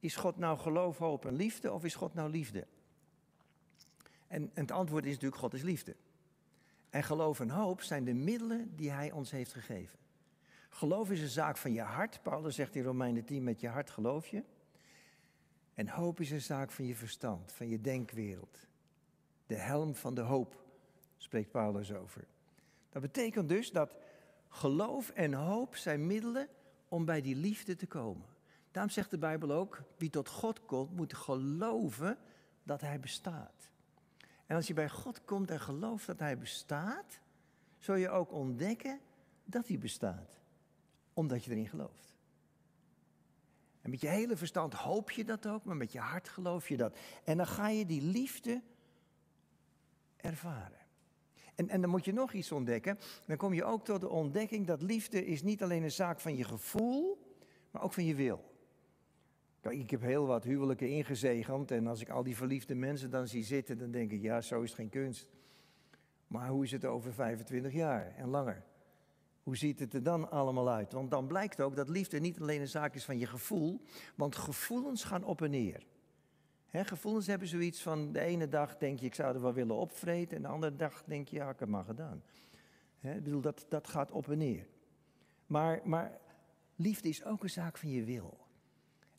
is 0.00 0.16
God 0.16 0.36
nou 0.36 0.58
geloof, 0.58 0.98
hoop 0.98 1.26
en 1.26 1.34
liefde 1.34 1.72
of 1.72 1.84
is 1.84 1.94
God 1.94 2.14
nou 2.14 2.30
liefde? 2.30 2.66
En, 4.26 4.50
het 4.54 4.70
antwoord 4.70 5.04
is 5.04 5.12
natuurlijk, 5.12 5.40
God 5.40 5.54
is 5.54 5.62
liefde. 5.62 5.96
En 6.90 7.02
geloof 7.02 7.40
en 7.40 7.50
hoop 7.50 7.82
zijn 7.82 8.04
de 8.04 8.14
middelen 8.14 8.76
die 8.76 8.90
hij 8.90 9.12
ons 9.12 9.30
heeft 9.30 9.52
gegeven. 9.52 9.98
Geloof 10.68 11.10
is 11.10 11.20
een 11.20 11.28
zaak 11.28 11.56
van 11.56 11.72
je 11.72 11.80
hart. 11.80 12.22
Paulus 12.22 12.54
zegt 12.54 12.74
in 12.74 12.82
Romeinen 12.82 13.24
10, 13.24 13.44
met 13.44 13.60
je 13.60 13.68
hart 13.68 13.90
geloof 13.90 14.26
je. 14.26 14.42
En 15.74 15.88
hoop 15.88 16.20
is 16.20 16.30
een 16.30 16.40
zaak 16.40 16.70
van 16.70 16.84
je 16.84 16.94
verstand, 16.94 17.52
van 17.52 17.68
je 17.68 17.80
denkwereld. 17.80 18.66
De 19.46 19.54
helm 19.54 19.94
van 19.94 20.14
de 20.14 20.20
hoop, 20.20 20.64
spreekt 21.16 21.50
Paulus 21.50 21.92
over. 21.92 22.24
Dat 22.90 23.02
betekent 23.02 23.48
dus 23.48 23.72
dat 23.72 23.96
geloof 24.48 25.10
en 25.10 25.32
hoop 25.32 25.76
zijn 25.76 26.06
middelen 26.06 26.48
om 26.88 27.04
bij 27.04 27.20
die 27.20 27.36
liefde 27.36 27.76
te 27.76 27.86
komen. 27.86 28.26
Daarom 28.76 28.94
zegt 28.94 29.10
de 29.10 29.18
Bijbel 29.18 29.50
ook, 29.50 29.82
wie 29.96 30.10
tot 30.10 30.28
God 30.28 30.64
komt, 30.66 30.96
moet 30.96 31.14
geloven 31.14 32.18
dat 32.62 32.80
Hij 32.80 33.00
bestaat. 33.00 33.70
En 34.46 34.56
als 34.56 34.66
je 34.66 34.74
bij 34.74 34.88
God 34.88 35.24
komt 35.24 35.50
en 35.50 35.60
gelooft 35.60 36.06
dat 36.06 36.18
Hij 36.18 36.38
bestaat, 36.38 37.20
zul 37.78 37.94
je 37.94 38.08
ook 38.08 38.32
ontdekken 38.32 39.00
dat 39.44 39.68
Hij 39.68 39.78
bestaat. 39.78 40.38
Omdat 41.12 41.44
je 41.44 41.50
erin 41.50 41.68
gelooft. 41.68 42.14
En 43.80 43.90
met 43.90 44.00
je 44.00 44.08
hele 44.08 44.36
verstand 44.36 44.74
hoop 44.74 45.10
je 45.10 45.24
dat 45.24 45.46
ook, 45.46 45.64
maar 45.64 45.76
met 45.76 45.92
je 45.92 46.00
hart 46.00 46.28
geloof 46.28 46.68
je 46.68 46.76
dat. 46.76 46.98
En 47.24 47.36
dan 47.36 47.46
ga 47.46 47.68
je 47.68 47.86
die 47.86 48.02
liefde 48.02 48.62
ervaren. 50.16 50.86
En, 51.54 51.68
en 51.68 51.80
dan 51.80 51.90
moet 51.90 52.04
je 52.04 52.12
nog 52.12 52.32
iets 52.32 52.52
ontdekken. 52.52 52.98
Dan 53.26 53.36
kom 53.36 53.54
je 53.54 53.64
ook 53.64 53.84
tot 53.84 54.00
de 54.00 54.08
ontdekking 54.08 54.66
dat 54.66 54.82
liefde 54.82 55.26
is 55.26 55.42
niet 55.42 55.62
alleen 55.62 55.82
een 55.82 55.90
zaak 55.90 56.20
van 56.20 56.36
je 56.36 56.44
gevoel, 56.44 57.34
maar 57.70 57.82
ook 57.82 57.92
van 57.92 58.04
je 58.04 58.14
wil. 58.14 58.54
Ik 59.70 59.90
heb 59.90 60.00
heel 60.00 60.26
wat 60.26 60.44
huwelijken 60.44 60.88
ingezegend 60.88 61.70
en 61.70 61.86
als 61.86 62.00
ik 62.00 62.08
al 62.08 62.22
die 62.22 62.36
verliefde 62.36 62.74
mensen 62.74 63.10
dan 63.10 63.28
zie 63.28 63.44
zitten, 63.44 63.78
dan 63.78 63.90
denk 63.90 64.10
ik, 64.10 64.22
ja, 64.22 64.40
zo 64.40 64.62
is 64.62 64.68
het 64.68 64.78
geen 64.78 64.88
kunst. 64.88 65.28
Maar 66.26 66.48
hoe 66.48 66.64
is 66.64 66.72
het 66.72 66.84
over 66.84 67.12
25 67.12 67.72
jaar 67.72 68.14
en 68.16 68.28
langer? 68.28 68.64
Hoe 69.42 69.56
ziet 69.56 69.78
het 69.78 69.94
er 69.94 70.02
dan 70.02 70.30
allemaal 70.30 70.70
uit? 70.70 70.92
Want 70.92 71.10
dan 71.10 71.26
blijkt 71.26 71.60
ook 71.60 71.76
dat 71.76 71.88
liefde 71.88 72.20
niet 72.20 72.40
alleen 72.40 72.60
een 72.60 72.68
zaak 72.68 72.94
is 72.94 73.04
van 73.04 73.18
je 73.18 73.26
gevoel, 73.26 73.80
want 74.14 74.36
gevoelens 74.36 75.04
gaan 75.04 75.24
op 75.24 75.42
en 75.42 75.50
neer. 75.50 75.86
gevoelens 76.70 77.26
hebben 77.26 77.48
zoiets 77.48 77.82
van, 77.82 78.12
de 78.12 78.20
ene 78.20 78.48
dag 78.48 78.76
denk 78.76 78.98
je, 78.98 79.06
ik 79.06 79.14
zou 79.14 79.34
er 79.34 79.40
wel 79.40 79.52
willen 79.52 79.76
opvreten, 79.76 80.36
en 80.36 80.42
de 80.42 80.48
andere 80.48 80.76
dag 80.76 81.04
denk 81.04 81.28
je, 81.28 81.36
ja, 81.36 81.50
ik 81.50 81.58
heb 81.58 81.68
maar 81.68 81.84
gedaan. 81.84 82.22
ik 83.00 83.22
bedoel, 83.22 83.40
dat, 83.40 83.66
dat 83.68 83.88
gaat 83.88 84.10
op 84.10 84.30
en 84.30 84.38
neer. 84.38 84.66
Maar, 85.46 85.80
maar 85.84 86.18
liefde 86.76 87.08
is 87.08 87.24
ook 87.24 87.42
een 87.42 87.50
zaak 87.50 87.78
van 87.78 87.90
je 87.90 88.04
wil. 88.04 88.45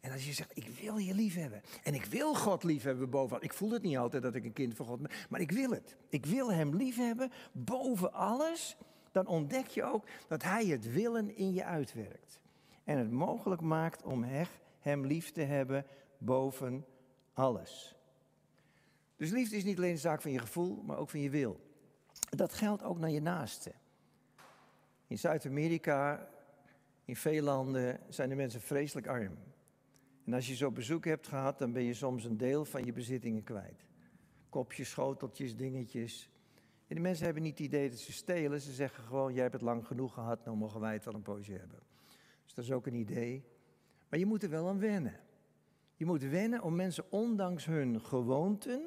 En 0.08 0.14
als 0.14 0.26
je 0.26 0.34
zegt, 0.34 0.58
ik 0.58 0.68
wil 0.68 0.98
je 0.98 1.14
lief 1.14 1.36
hebben. 1.36 1.62
En 1.84 1.94
ik 1.94 2.06
wil 2.06 2.36
God 2.36 2.64
lief 2.64 2.84
hebben 2.84 3.10
boven. 3.10 3.42
Ik 3.42 3.54
voel 3.54 3.72
het 3.72 3.82
niet 3.82 3.98
altijd 3.98 4.24
dat 4.24 4.36
ik 4.36 4.46
een 4.46 4.54
kind 4.54 4.76
van 4.76 4.86
God 4.86 5.02
ben. 5.02 5.12
Maar 5.30 5.40
ik 5.40 5.52
wil 5.52 5.70
het. 5.70 5.96
Ik 6.10 6.26
wil 6.26 6.52
hem 6.52 6.76
lief 6.76 6.96
hebben 6.96 7.32
boven 7.52 8.14
alles. 8.14 8.78
Dan 9.12 9.28
ontdek 9.28 9.68
je 9.68 9.84
ook 9.84 10.08
dat 10.28 10.44
hij 10.44 10.66
het 10.66 10.92
willen 10.92 11.36
in 11.36 11.54
je 11.54 11.64
uitwerkt. 11.64 12.40
En 12.84 12.98
het 12.98 13.12
mogelijk 13.12 13.62
maakt 13.62 14.04
om 14.04 14.26
hem 14.80 15.06
lief 15.06 15.32
te 15.32 15.42
hebben 15.42 15.86
boven 16.18 16.86
alles. 17.34 17.96
Dus 19.16 19.30
liefde 19.30 19.56
is 19.56 19.64
niet 19.64 19.78
alleen 19.78 19.92
een 19.92 19.98
zaak 19.98 20.22
van 20.22 20.32
je 20.32 20.40
gevoel, 20.40 20.82
maar 20.86 20.98
ook 20.98 21.10
van 21.10 21.20
je 21.20 21.30
wil. 21.30 21.60
Dat 22.30 22.54
geldt 22.54 22.84
ook 22.84 23.00
naar 23.00 23.12
je 23.12 23.22
naaste. 23.22 23.72
In 25.08 25.18
Zuid-Amerika, 25.18 26.30
in 27.06 27.16
veel 27.16 27.44
landen, 27.44 28.00
zijn 28.10 28.30
de 28.30 28.36
mensen 28.36 28.62
vreselijk 28.62 29.08
arm. 29.08 29.38
En 30.28 30.34
als 30.34 30.48
je 30.48 30.56
zo 30.56 30.72
bezoek 30.72 31.06
hebt 31.06 31.28
gehad, 31.28 31.58
dan 31.58 31.72
ben 31.72 31.84
je 31.84 31.94
soms 31.94 32.24
een 32.24 32.38
deel 32.38 32.66
van 32.66 32.86
je 32.86 32.94
bezittingen 32.94 33.44
kwijt. 33.44 33.86
kopjes, 34.50 34.90
schoteltjes, 34.90 35.56
dingetjes. 35.56 36.30
En 36.88 36.96
die 36.96 37.04
mensen 37.04 37.26
hebben 37.26 37.44
niet 37.44 37.58
het 37.58 37.68
idee 37.68 37.90
dat 37.90 38.00
ze 38.00 38.12
stelen. 38.12 38.62
Ze 38.62 38.74
zeggen 38.74 39.04
gewoon, 39.04 39.34
jij 39.34 39.42
hebt 39.42 39.54
het 39.54 39.62
lang 39.62 39.88
genoeg 39.88 40.14
gehad, 40.14 40.46
nou 40.46 40.58
mogen 40.58 40.80
wij 40.80 40.94
het 40.94 41.06
wel 41.06 41.14
een 41.14 41.22
poosje 41.22 41.52
hebben. 41.52 41.80
Dus 42.44 42.54
dat 42.54 42.64
is 42.64 42.72
ook 42.72 42.88
een 42.88 42.94
idee. 42.94 43.44
Maar 44.10 44.20
je 44.20 44.26
moet 44.26 44.44
er 44.44 44.50
wel 44.50 44.68
aan 44.68 44.80
wennen. 44.80 45.20
Je 45.96 46.06
moet 46.06 46.22
wennen 46.22 46.62
om 46.62 46.76
mensen 46.76 47.12
ondanks 47.12 47.66
hun 47.66 48.02
gewoonten 48.02 48.82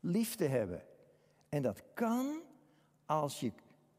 lief 0.00 0.34
te 0.34 0.44
hebben. 0.44 0.82
En 1.48 1.62
dat 1.62 1.82
kan 1.94 2.42
als 3.06 3.40
je 3.40 3.52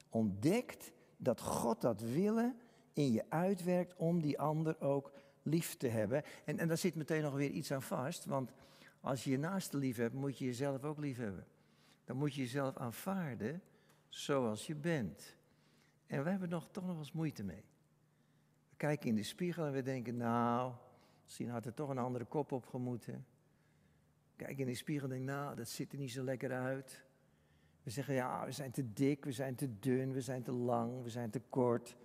ontdekt 0.09 0.91
dat 1.17 1.41
God 1.41 1.81
dat 1.81 2.01
willen 2.01 2.55
in 2.93 3.11
je 3.11 3.23
uitwerkt 3.29 3.95
om 3.95 4.21
die 4.21 4.39
ander 4.39 4.81
ook 4.81 5.11
lief 5.43 5.77
te 5.77 5.87
hebben. 5.87 6.23
En, 6.45 6.59
en 6.59 6.67
daar 6.67 6.77
zit 6.77 6.95
meteen 6.95 7.21
nog 7.21 7.33
weer 7.33 7.49
iets 7.49 7.71
aan 7.71 7.81
vast, 7.81 8.25
want 8.25 8.51
als 8.99 9.23
je 9.23 9.29
je 9.29 9.37
naaste 9.37 9.77
lief 9.77 9.97
hebt, 9.97 10.13
moet 10.13 10.37
je 10.37 10.45
jezelf 10.45 10.83
ook 10.83 10.97
lief 10.97 11.17
hebben. 11.17 11.45
Dan 12.05 12.17
moet 12.17 12.33
je 12.33 12.41
jezelf 12.41 12.77
aanvaarden 12.77 13.61
zoals 14.09 14.67
je 14.67 14.75
bent. 14.75 15.35
En 16.07 16.23
we 16.23 16.29
hebben 16.29 16.49
nog, 16.49 16.67
toch 16.71 16.85
nog 16.85 16.97
eens 16.97 17.11
moeite 17.11 17.43
mee. 17.43 17.63
We 18.69 18.75
kijken 18.77 19.09
in 19.09 19.15
de 19.15 19.23
spiegel 19.23 19.65
en 19.65 19.71
we 19.71 19.81
denken, 19.81 20.17
nou, 20.17 20.73
misschien 21.23 21.49
had 21.49 21.65
er 21.65 21.73
toch 21.73 21.89
een 21.89 21.97
andere 21.97 22.25
kop 22.25 22.51
op 22.51 22.65
gemoeten. 22.65 23.25
Kijk 24.35 24.57
in 24.57 24.65
de 24.65 24.75
spiegel 24.75 25.09
en 25.09 25.13
denk, 25.13 25.29
nou, 25.29 25.55
dat 25.55 25.69
ziet 25.69 25.91
er 25.91 25.97
niet 25.97 26.11
zo 26.11 26.23
lekker 26.23 26.51
uit. 26.51 27.03
We 27.83 27.89
zeggen, 27.89 28.13
ja, 28.13 28.45
we 28.45 28.51
zijn 28.51 28.71
te 28.71 28.93
dik, 28.93 29.25
we 29.25 29.31
zijn 29.31 29.55
te 29.55 29.79
dun, 29.79 30.13
we 30.13 30.21
zijn 30.21 30.43
te 30.43 30.51
lang, 30.51 31.03
we 31.03 31.09
zijn 31.09 31.29
te 31.29 31.41
kort. 31.49 31.95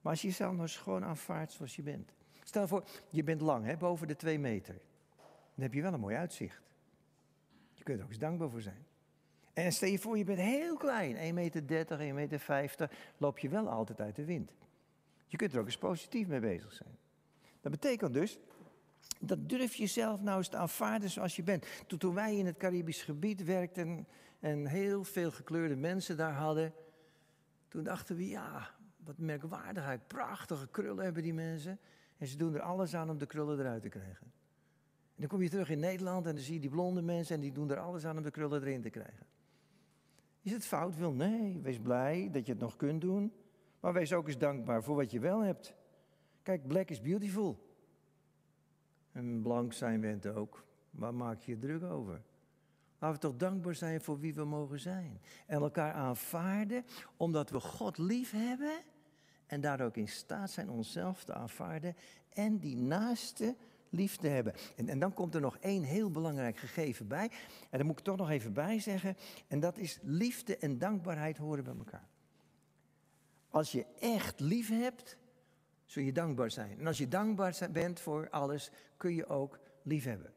Maar 0.00 0.12
als 0.12 0.22
je 0.22 0.28
jezelf 0.28 0.56
nou 0.56 0.68
gewoon 0.68 1.04
aanvaardt 1.04 1.52
zoals 1.52 1.76
je 1.76 1.82
bent. 1.82 2.12
Stel 2.48 2.68
voor, 2.68 2.84
je 3.10 3.22
bent 3.22 3.40
lang, 3.40 3.64
hè, 3.64 3.76
boven 3.76 4.08
de 4.08 4.16
twee 4.16 4.38
meter. 4.38 4.74
Dan 5.54 5.64
heb 5.64 5.74
je 5.74 5.82
wel 5.82 5.92
een 5.92 6.00
mooi 6.00 6.16
uitzicht. 6.16 6.60
Je 7.74 7.82
kunt 7.82 7.98
er 7.98 8.04
ook 8.04 8.10
eens 8.10 8.18
dankbaar 8.18 8.50
voor 8.50 8.60
zijn. 8.60 8.86
En 9.52 9.72
stel 9.72 9.88
je 9.88 9.98
voor, 9.98 10.18
je 10.18 10.24
bent 10.24 10.38
heel 10.38 10.76
klein, 10.76 11.16
1,30 11.16 11.34
meter, 11.34 11.98
1,50 11.98 12.14
meter, 12.14 12.38
50, 12.38 12.90
loop 13.16 13.38
je 13.38 13.48
wel 13.48 13.68
altijd 13.68 14.00
uit 14.00 14.16
de 14.16 14.24
wind. 14.24 14.52
Je 15.26 15.36
kunt 15.36 15.52
er 15.52 15.60
ook 15.60 15.66
eens 15.66 15.78
positief 15.78 16.26
mee 16.26 16.40
bezig 16.40 16.72
zijn. 16.72 16.98
Dat 17.60 17.72
betekent 17.72 18.12
dus, 18.12 18.38
dat 19.20 19.48
durf 19.48 19.74
je 19.74 19.86
zelf 19.86 20.22
nou 20.22 20.38
eens 20.38 20.48
te 20.48 20.56
aanvaarden 20.56 21.10
zoals 21.10 21.36
je 21.36 21.42
bent. 21.42 21.66
Toen, 21.98 22.14
wij 22.14 22.36
in 22.36 22.46
het 22.46 22.56
Caribisch 22.56 23.02
gebied 23.02 23.44
werkten 23.44 24.06
en 24.40 24.66
heel 24.66 25.04
veel 25.04 25.30
gekleurde 25.30 25.76
mensen 25.76 26.16
daar 26.16 26.34
hadden, 26.34 26.72
toen 27.68 27.82
dachten 27.82 28.16
we, 28.16 28.28
ja, 28.28 28.70
wat 28.96 29.18
merkwaardigheid, 29.18 30.06
prachtige 30.06 30.68
krullen 30.68 31.04
hebben 31.04 31.22
die 31.22 31.34
mensen. 31.34 31.78
En 32.18 32.26
ze 32.26 32.36
doen 32.36 32.54
er 32.54 32.60
alles 32.60 32.94
aan 32.94 33.10
om 33.10 33.18
de 33.18 33.26
krullen 33.26 33.58
eruit 33.58 33.82
te 33.82 33.88
krijgen. 33.88 34.26
En 35.14 35.24
dan 35.24 35.28
kom 35.28 35.42
je 35.42 35.48
terug 35.48 35.70
in 35.70 35.78
Nederland 35.78 36.26
en 36.26 36.34
dan 36.34 36.44
zie 36.44 36.54
je 36.54 36.60
die 36.60 36.70
blonde 36.70 37.02
mensen 37.02 37.34
en 37.34 37.40
die 37.40 37.52
doen 37.52 37.70
er 37.70 37.78
alles 37.78 38.06
aan 38.06 38.16
om 38.16 38.22
de 38.22 38.30
krullen 38.30 38.60
erin 38.60 38.82
te 38.82 38.90
krijgen. 38.90 39.26
Is 40.42 40.52
het 40.52 40.66
fout? 40.66 40.96
Wil 40.96 41.12
nee, 41.12 41.60
wees 41.62 41.78
blij 41.78 42.28
dat 42.32 42.46
je 42.46 42.52
het 42.52 42.60
nog 42.60 42.76
kunt 42.76 43.00
doen. 43.00 43.32
Maar 43.80 43.92
wees 43.92 44.12
ook 44.12 44.26
eens 44.26 44.38
dankbaar 44.38 44.82
voor 44.82 44.96
wat 44.96 45.10
je 45.10 45.20
wel 45.20 45.40
hebt. 45.40 45.74
Kijk, 46.42 46.66
black 46.66 46.90
is 46.90 47.00
beautiful. 47.00 47.66
En 49.12 49.42
blank 49.42 49.72
zijn 49.72 50.00
went 50.00 50.26
ook. 50.26 50.64
Waar 50.90 51.14
maak 51.14 51.40
je 51.40 51.50
je 51.50 51.58
druk 51.58 51.82
over? 51.82 52.22
Laten 52.98 53.20
we 53.20 53.26
toch 53.26 53.36
dankbaar 53.36 53.74
zijn 53.74 54.00
voor 54.00 54.20
wie 54.20 54.34
we 54.34 54.44
mogen 54.44 54.80
zijn. 54.80 55.20
En 55.46 55.60
elkaar 55.60 55.92
aanvaarden 55.92 56.84
omdat 57.16 57.50
we 57.50 57.60
God 57.60 57.98
lief 57.98 58.30
hebben. 58.30 58.82
En 59.48 59.60
daar 59.60 59.80
ook 59.80 59.96
in 59.96 60.08
staat 60.08 60.50
zijn 60.50 60.70
onszelf 60.70 61.24
te 61.24 61.34
aanvaarden. 61.34 61.96
En 62.32 62.58
die 62.58 62.76
naaste 62.76 63.56
lief 63.90 64.16
te 64.16 64.28
hebben. 64.28 64.54
En, 64.76 64.88
en 64.88 64.98
dan 64.98 65.14
komt 65.14 65.34
er 65.34 65.40
nog 65.40 65.56
één 65.60 65.82
heel 65.82 66.10
belangrijk 66.10 66.56
gegeven 66.56 67.08
bij. 67.08 67.30
En 67.70 67.78
daar 67.78 67.84
moet 67.84 67.98
ik 67.98 68.04
toch 68.04 68.16
nog 68.16 68.30
even 68.30 68.52
bij 68.52 68.78
zeggen. 68.78 69.16
En 69.48 69.60
dat 69.60 69.78
is 69.78 69.98
liefde 70.02 70.56
en 70.56 70.78
dankbaarheid 70.78 71.36
horen 71.36 71.64
bij 71.64 71.74
elkaar. 71.78 72.08
Als 73.50 73.72
je 73.72 73.86
echt 74.00 74.40
lief 74.40 74.68
hebt, 74.68 75.16
zul 75.84 76.02
je 76.02 76.12
dankbaar 76.12 76.50
zijn. 76.50 76.78
En 76.78 76.86
als 76.86 76.98
je 76.98 77.08
dankbaar 77.08 77.68
bent 77.72 78.00
voor 78.00 78.30
alles, 78.30 78.70
kun 78.96 79.14
je 79.14 79.26
ook 79.26 79.58
lief 79.82 80.04
hebben. 80.04 80.32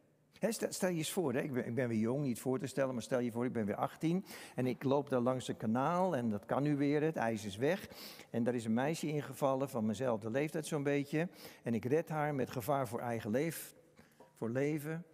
Stel, 0.50 0.90
je 0.90 0.98
eens 0.98 1.12
voor, 1.12 1.36
ik, 1.36 1.54
ben, 1.54 1.68
ik, 1.68 1.76
ben, 1.76 1.88
weer 1.88 1.98
jong, 1.98 2.24
niet 2.24 2.40
voor 2.40 2.60
te 2.60 2.68
stellen, 2.68 2.94
maar 2.94 3.04
stel 3.04 3.20
je 3.20 3.32
voor, 3.32 3.46
ik 3.46 3.54
ben 3.54 3.66
weer 3.66 3.76
18 3.76 4.26
en 4.56 4.66
ik 4.66 4.84
loop 4.84 5.10
daar 5.10 5.20
langs 5.20 5.48
een 5.48 5.58
kanaal 5.58 6.16
en 6.16 6.30
dat 6.30 6.46
kan 6.46 6.64
nu 6.64 6.76
weer, 6.76 7.02
het 7.02 7.16
ijs 7.16 7.46
is 7.46 7.58
weg. 7.58 7.90
En 8.30 8.44
daar 8.44 8.56
is 8.56 8.66
een 8.66 8.74
meisje 8.74 9.08
ingevallen 9.08 9.70
van 9.70 9.86
mijnzelfde 9.86 10.30
leeftijd 10.30 10.66
zo'n 10.66 10.84
beetje. 10.84 11.28
En 11.64 11.74
ik 11.74 11.86
red 11.86 12.10
haar 12.10 12.36
met 12.36 12.52
gevaar 12.52 12.88
voor 12.88 13.00
eigen 13.00 13.32
leef, 13.32 13.76
voor 14.38 14.50
leven. 14.50 15.06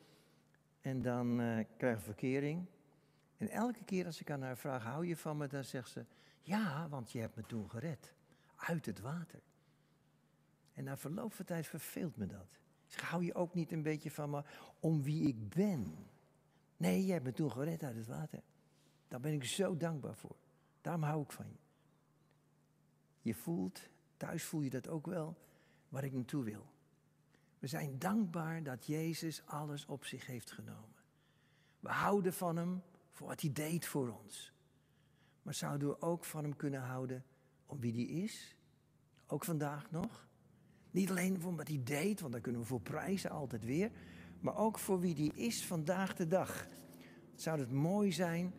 En 0.82 1.02
dan 1.02 1.42
uh, 1.42 1.66
krijg 1.78 1.98
ik 1.98 2.04
verkering. 2.04 2.66
En 3.38 3.50
elke 3.50 3.84
keer 3.84 4.06
als 4.06 4.22
ik 4.22 4.32
aan 4.32 4.42
haar 4.42 4.58
vraag, 4.58 4.84
hou 4.84 5.08
je 5.08 5.16
van 5.16 5.38
me, 5.38 5.48
dan 5.48 5.64
zegt 5.64 5.90
ze, 5.90 6.06
ja, 6.42 6.88
want 6.90 7.12
je 7.12 7.20
hebt 7.20 7.36
me 7.36 7.44
toen 7.46 7.70
gered. 7.70 8.14
Uit 8.56 8.86
het 8.86 9.00
water. 9.00 9.42
En 10.74 10.84
na 10.84 10.98
verloop 10.98 11.34
van 11.34 11.46
tijd 11.46 11.68
verveelt 11.68 12.18
me 12.18 12.26
dat. 12.26 12.60
Ik 12.88 13.00
hou 13.00 13.24
je 13.24 13.34
ook 13.34 13.54
niet 13.54 13.72
een 13.72 13.82
beetje 13.82 14.12
van 14.12 14.30
me 14.30 14.44
om 14.80 15.04
wie 15.04 15.28
ik 15.28 15.50
ben. 15.50 15.96
Nee, 16.78 17.06
je 17.06 17.12
hebt 17.12 17.24
me 17.24 17.32
toen 17.32 17.52
gered 17.52 17.84
uit 17.84 17.96
het 17.96 18.08
water. 18.08 18.42
Daar 19.08 19.20
ben 19.20 19.34
ik 19.34 19.44
zo 19.44 19.78
dankbaar 19.78 20.16
voor. 20.16 20.36
Daarom 20.82 21.04
hou 21.04 21.24
ik 21.24 21.32
van 21.32 21.46
je. 21.48 21.58
Je 23.22 23.34
voelt, 23.34 23.90
thuis 24.18 24.44
voel 24.44 24.62
je 24.62 24.70
dat 24.70 24.88
ook 24.88 25.06
wel, 25.06 25.38
waar 25.90 26.04
ik 26.04 26.14
naartoe 26.14 26.44
wil. 26.44 26.66
We 27.60 27.68
zijn 27.68 28.00
dankbaar 28.00 28.64
dat 28.64 28.86
Jezus 28.86 29.46
alles 29.46 29.86
op 29.86 30.06
zich 30.06 30.26
heeft 30.26 30.52
genomen. 30.52 30.96
We 31.80 31.90
houden 31.90 32.34
van 32.34 32.56
Hem 32.56 32.84
voor 33.12 33.28
wat 33.28 33.42
Hij 33.42 33.54
deed 33.54 33.86
voor 33.86 34.10
ons. 34.10 34.54
Maar 35.42 35.54
zouden 35.54 35.88
we 35.88 36.02
ook 36.02 36.26
van 36.26 36.44
Hem 36.44 36.56
kunnen 36.56 36.82
houden 36.82 37.26
om 37.66 37.80
wie 37.80 37.94
Hij 37.94 38.24
is? 38.24 38.56
Ook 39.28 39.44
vandaag 39.44 39.92
nog? 39.92 40.27
Niet 40.98 41.10
alleen 41.10 41.40
voor 41.42 41.56
wat 41.56 41.68
hij 41.68 41.82
deed, 41.84 42.20
want 42.20 42.32
daar 42.32 42.42
kunnen 42.42 42.62
we 42.62 42.68
voor 42.68 42.82
prijzen 42.82 43.30
altijd 43.30 43.66
weer. 43.66 43.92
Maar 44.40 44.58
ook 44.58 44.80
voor 44.80 45.00
wie 45.00 45.16
die 45.16 45.34
is 45.34 45.66
vandaag 45.66 46.16
de 46.16 46.28
dag. 46.28 46.68
Zou 47.36 47.60
het 47.60 47.72
mooi 47.72 48.12
zijn 48.12 48.54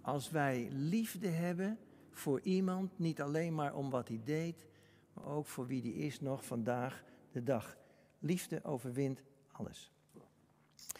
als 0.00 0.30
wij 0.30 0.68
liefde 0.70 1.28
hebben 1.28 1.78
voor 2.10 2.40
iemand. 2.40 2.98
Niet 2.98 3.20
alleen 3.20 3.54
maar 3.54 3.74
om 3.74 3.90
wat 3.90 4.08
hij 4.08 4.20
deed, 4.24 4.66
maar 5.12 5.24
ook 5.24 5.46
voor 5.46 5.66
wie 5.66 5.82
die 5.82 5.94
is 5.94 6.20
nog 6.20 6.44
vandaag 6.44 7.04
de 7.32 7.42
dag. 7.42 7.76
Liefde 8.18 8.64
overwint 8.64 9.22
alles. 9.50 9.92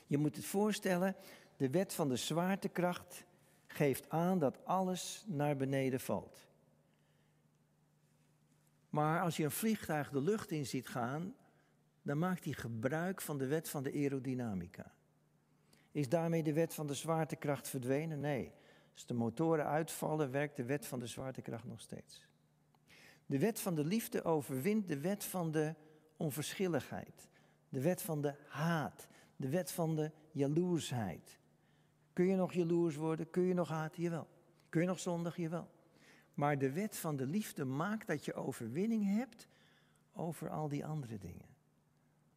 Je 0.07 0.19
moet 0.19 0.37
het 0.37 0.45
voorstellen, 0.45 1.17
de 1.57 1.71
wet 1.71 1.93
van 1.95 2.09
de 2.09 2.17
zwaartekracht 2.17 3.25
geeft 3.67 4.09
aan 4.09 4.39
dat 4.39 4.65
alles 4.65 5.25
naar 5.27 5.57
beneden 5.57 6.01
valt. 6.01 6.52
Maar 8.93 9.21
als 9.21 9.37
je 9.37 9.45
een 9.45 9.51
vliegtuig 9.51 10.11
de 10.11 10.21
lucht 10.21 10.51
in 10.51 10.67
ziet 10.67 10.89
gaan, 10.89 11.35
dan 12.03 12.19
maakt 12.19 12.45
hij 12.45 12.53
gebruik 12.53 13.21
van 13.21 13.39
de 13.39 13.47
wet 13.47 13.69
van 13.69 13.83
de 13.83 13.93
aerodynamica. 13.93 14.93
Is 15.93 16.09
daarmee 16.09 16.43
de 16.43 16.53
wet 16.53 16.75
van 16.75 16.87
de 16.87 16.95
zwaartekracht 16.95 17.69
verdwenen? 17.69 18.21
Nee. 18.21 18.53
Als 18.93 19.07
de 19.07 19.15
motoren 19.15 19.67
uitvallen, 19.67 20.31
werkt 20.31 20.57
de 20.57 20.65
wet 20.65 20.87
van 20.87 20.99
de 20.99 21.07
zwaartekracht 21.07 21.65
nog 21.65 21.81
steeds. 21.81 22.27
De 23.27 23.39
wet 23.39 23.61
van 23.61 23.75
de 23.75 23.85
liefde 23.85 24.25
overwint 24.25 24.89
de 24.89 25.01
wet 25.01 25.25
van 25.25 25.51
de 25.51 25.75
onverschilligheid. 26.17 27.29
De 27.69 27.81
wet 27.81 28.03
van 28.03 28.21
de 28.21 28.35
haat. 28.49 29.09
De 29.37 29.49
wet 29.49 29.71
van 29.71 29.97
de 29.97 30.11
jaloersheid. 30.31 31.39
Kun 32.13 32.27
je 32.27 32.37
nog 32.37 32.53
jaloers 32.53 32.97
worden? 32.97 33.31
Kun 33.31 33.43
je 33.43 33.55
nog 33.55 33.69
haten? 33.69 34.03
Jawel. 34.03 34.29
Kun 34.69 34.81
je 34.81 34.87
nog 34.87 35.01
zondig? 35.01 35.37
Jawel. 35.37 35.71
Maar 36.35 36.59
de 36.59 36.73
wet 36.73 36.97
van 36.97 37.17
de 37.17 37.27
liefde 37.27 37.65
maakt 37.65 38.07
dat 38.07 38.25
je 38.25 38.35
overwinning 38.35 39.17
hebt 39.17 39.49
over 40.13 40.51
al 40.51 40.69
die 40.69 40.87
andere 40.87 41.19
dingen. 41.19 41.47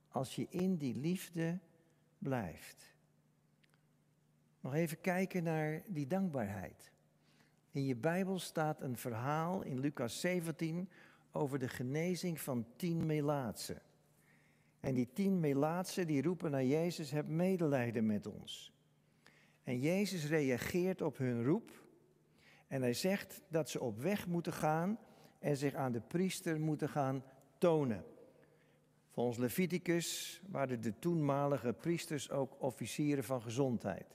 Als 0.08 0.36
je 0.36 0.48
in 0.50 0.78
die 0.78 0.96
liefde 0.96 1.60
blijft. 2.18 2.94
Nog 4.60 4.74
even 4.74 5.02
kijken 5.02 5.44
naar 5.44 5.82
die 5.88 6.08
dankbaarheid. 6.08 6.92
In 7.72 7.86
je 7.86 7.96
Bijbel 7.96 8.40
staat 8.40 8.82
een 8.82 8.98
verhaal 8.98 9.62
in 9.62 9.80
Lucas 9.80 10.20
17 10.20 10.90
over 11.32 11.60
de 11.60 11.68
genezing 11.68 12.42
van 12.42 12.66
tien 12.76 13.06
melaatsen. 13.06 13.82
En 14.80 14.94
die 14.94 15.10
tien 15.14 15.40
melaatsen 15.40 16.08
die 16.08 16.22
roepen 16.22 16.52
naar 16.52 16.66
Jezus, 16.66 17.12
heb 17.12 17.28
medelijden 17.28 18.06
met 18.06 18.28
ons. 18.28 18.74
En 19.64 19.80
Jezus 19.80 20.26
reageert 20.26 21.02
op 21.02 21.18
hun 21.18 21.44
roep 21.44 21.85
en 22.68 22.82
hij 22.82 22.94
zegt 22.94 23.42
dat 23.48 23.70
ze 23.70 23.82
op 23.82 24.00
weg 24.00 24.28
moeten 24.28 24.54
gaan 24.54 25.00
en 25.40 25.58
zich 25.58 25.74
aan 25.74 25.92
de 25.92 26.02
priester 26.02 26.60
moeten 26.60 26.90
gaan 26.90 27.24
tonen. 27.58 28.06
Volgens 29.12 29.38
Leviticus 29.38 30.42
waren 30.48 30.82
de 30.82 31.00
toenmalige 31.00 31.74
priesters 31.74 32.30
ook 32.30 32.56
officieren 32.60 33.24
van 33.24 33.42
gezondheid. 33.42 34.06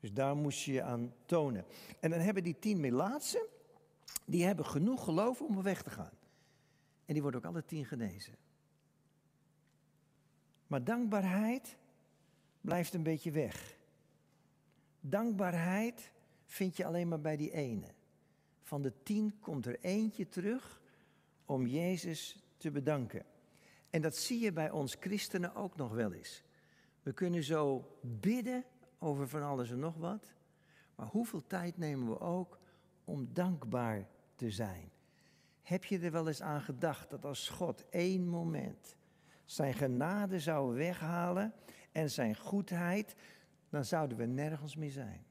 Dus 0.00 0.12
daar 0.12 0.36
moest 0.36 0.62
je 0.62 0.72
je 0.72 0.82
aan 0.82 1.14
tonen. 1.26 1.64
En 2.00 2.10
dan 2.10 2.20
hebben 2.20 2.42
die 2.42 2.58
tien 2.58 2.80
melaatsen, 2.80 3.46
die 4.24 4.44
hebben 4.44 4.66
genoeg 4.66 5.04
geloof 5.04 5.40
om 5.40 5.56
op 5.56 5.62
weg 5.62 5.82
te 5.82 5.90
gaan. 5.90 6.12
En 7.04 7.12
die 7.12 7.22
worden 7.22 7.40
ook 7.40 7.46
alle 7.46 7.64
tien 7.64 7.84
genezen. 7.84 8.34
Maar 10.66 10.84
dankbaarheid 10.84 11.76
blijft 12.60 12.94
een 12.94 13.02
beetje 13.02 13.30
weg. 13.30 13.76
Dankbaarheid 15.00 16.12
vind 16.52 16.76
je 16.76 16.84
alleen 16.84 17.08
maar 17.08 17.20
bij 17.20 17.36
die 17.36 17.52
ene. 17.52 17.86
Van 18.62 18.82
de 18.82 19.02
tien 19.02 19.38
komt 19.40 19.66
er 19.66 19.78
eentje 19.80 20.28
terug 20.28 20.80
om 21.44 21.66
Jezus 21.66 22.42
te 22.56 22.70
bedanken. 22.70 23.24
En 23.90 24.02
dat 24.02 24.16
zie 24.16 24.40
je 24.40 24.52
bij 24.52 24.70
ons 24.70 24.96
christenen 25.00 25.54
ook 25.54 25.76
nog 25.76 25.92
wel 25.92 26.12
eens. 26.12 26.42
We 27.02 27.12
kunnen 27.12 27.42
zo 27.42 27.88
bidden 28.00 28.64
over 28.98 29.28
van 29.28 29.42
alles 29.42 29.70
en 29.70 29.78
nog 29.78 29.96
wat. 29.96 30.32
Maar 30.94 31.06
hoeveel 31.06 31.46
tijd 31.46 31.78
nemen 31.78 32.08
we 32.08 32.20
ook 32.20 32.58
om 33.04 33.28
dankbaar 33.32 34.08
te 34.34 34.50
zijn? 34.50 34.90
Heb 35.62 35.84
je 35.84 35.98
er 35.98 36.12
wel 36.12 36.28
eens 36.28 36.42
aan 36.42 36.62
gedacht 36.62 37.10
dat 37.10 37.24
als 37.24 37.48
God 37.48 37.88
één 37.88 38.28
moment 38.28 38.96
zijn 39.44 39.74
genade 39.74 40.40
zou 40.40 40.74
weghalen 40.74 41.52
en 41.92 42.10
zijn 42.10 42.36
goedheid, 42.36 43.14
dan 43.68 43.84
zouden 43.84 44.16
we 44.16 44.26
nergens 44.26 44.76
meer 44.76 44.90
zijn. 44.90 45.30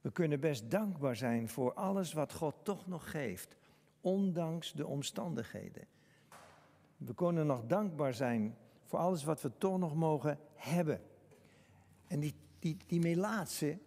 We 0.00 0.10
kunnen 0.10 0.40
best 0.40 0.70
dankbaar 0.70 1.16
zijn 1.16 1.48
voor 1.48 1.74
alles 1.74 2.12
wat 2.12 2.32
God 2.32 2.54
toch 2.62 2.86
nog 2.86 3.10
geeft, 3.10 3.56
ondanks 4.00 4.72
de 4.72 4.86
omstandigheden. 4.86 5.84
We 6.96 7.14
kunnen 7.14 7.46
nog 7.46 7.64
dankbaar 7.66 8.14
zijn 8.14 8.56
voor 8.84 8.98
alles 8.98 9.24
wat 9.24 9.42
we 9.42 9.58
toch 9.58 9.78
nog 9.78 9.94
mogen 9.94 10.38
hebben. 10.54 11.00
En 12.06 12.20
die, 12.20 12.34
die, 12.58 12.76
die 12.86 13.00
melaatsen, 13.00 13.80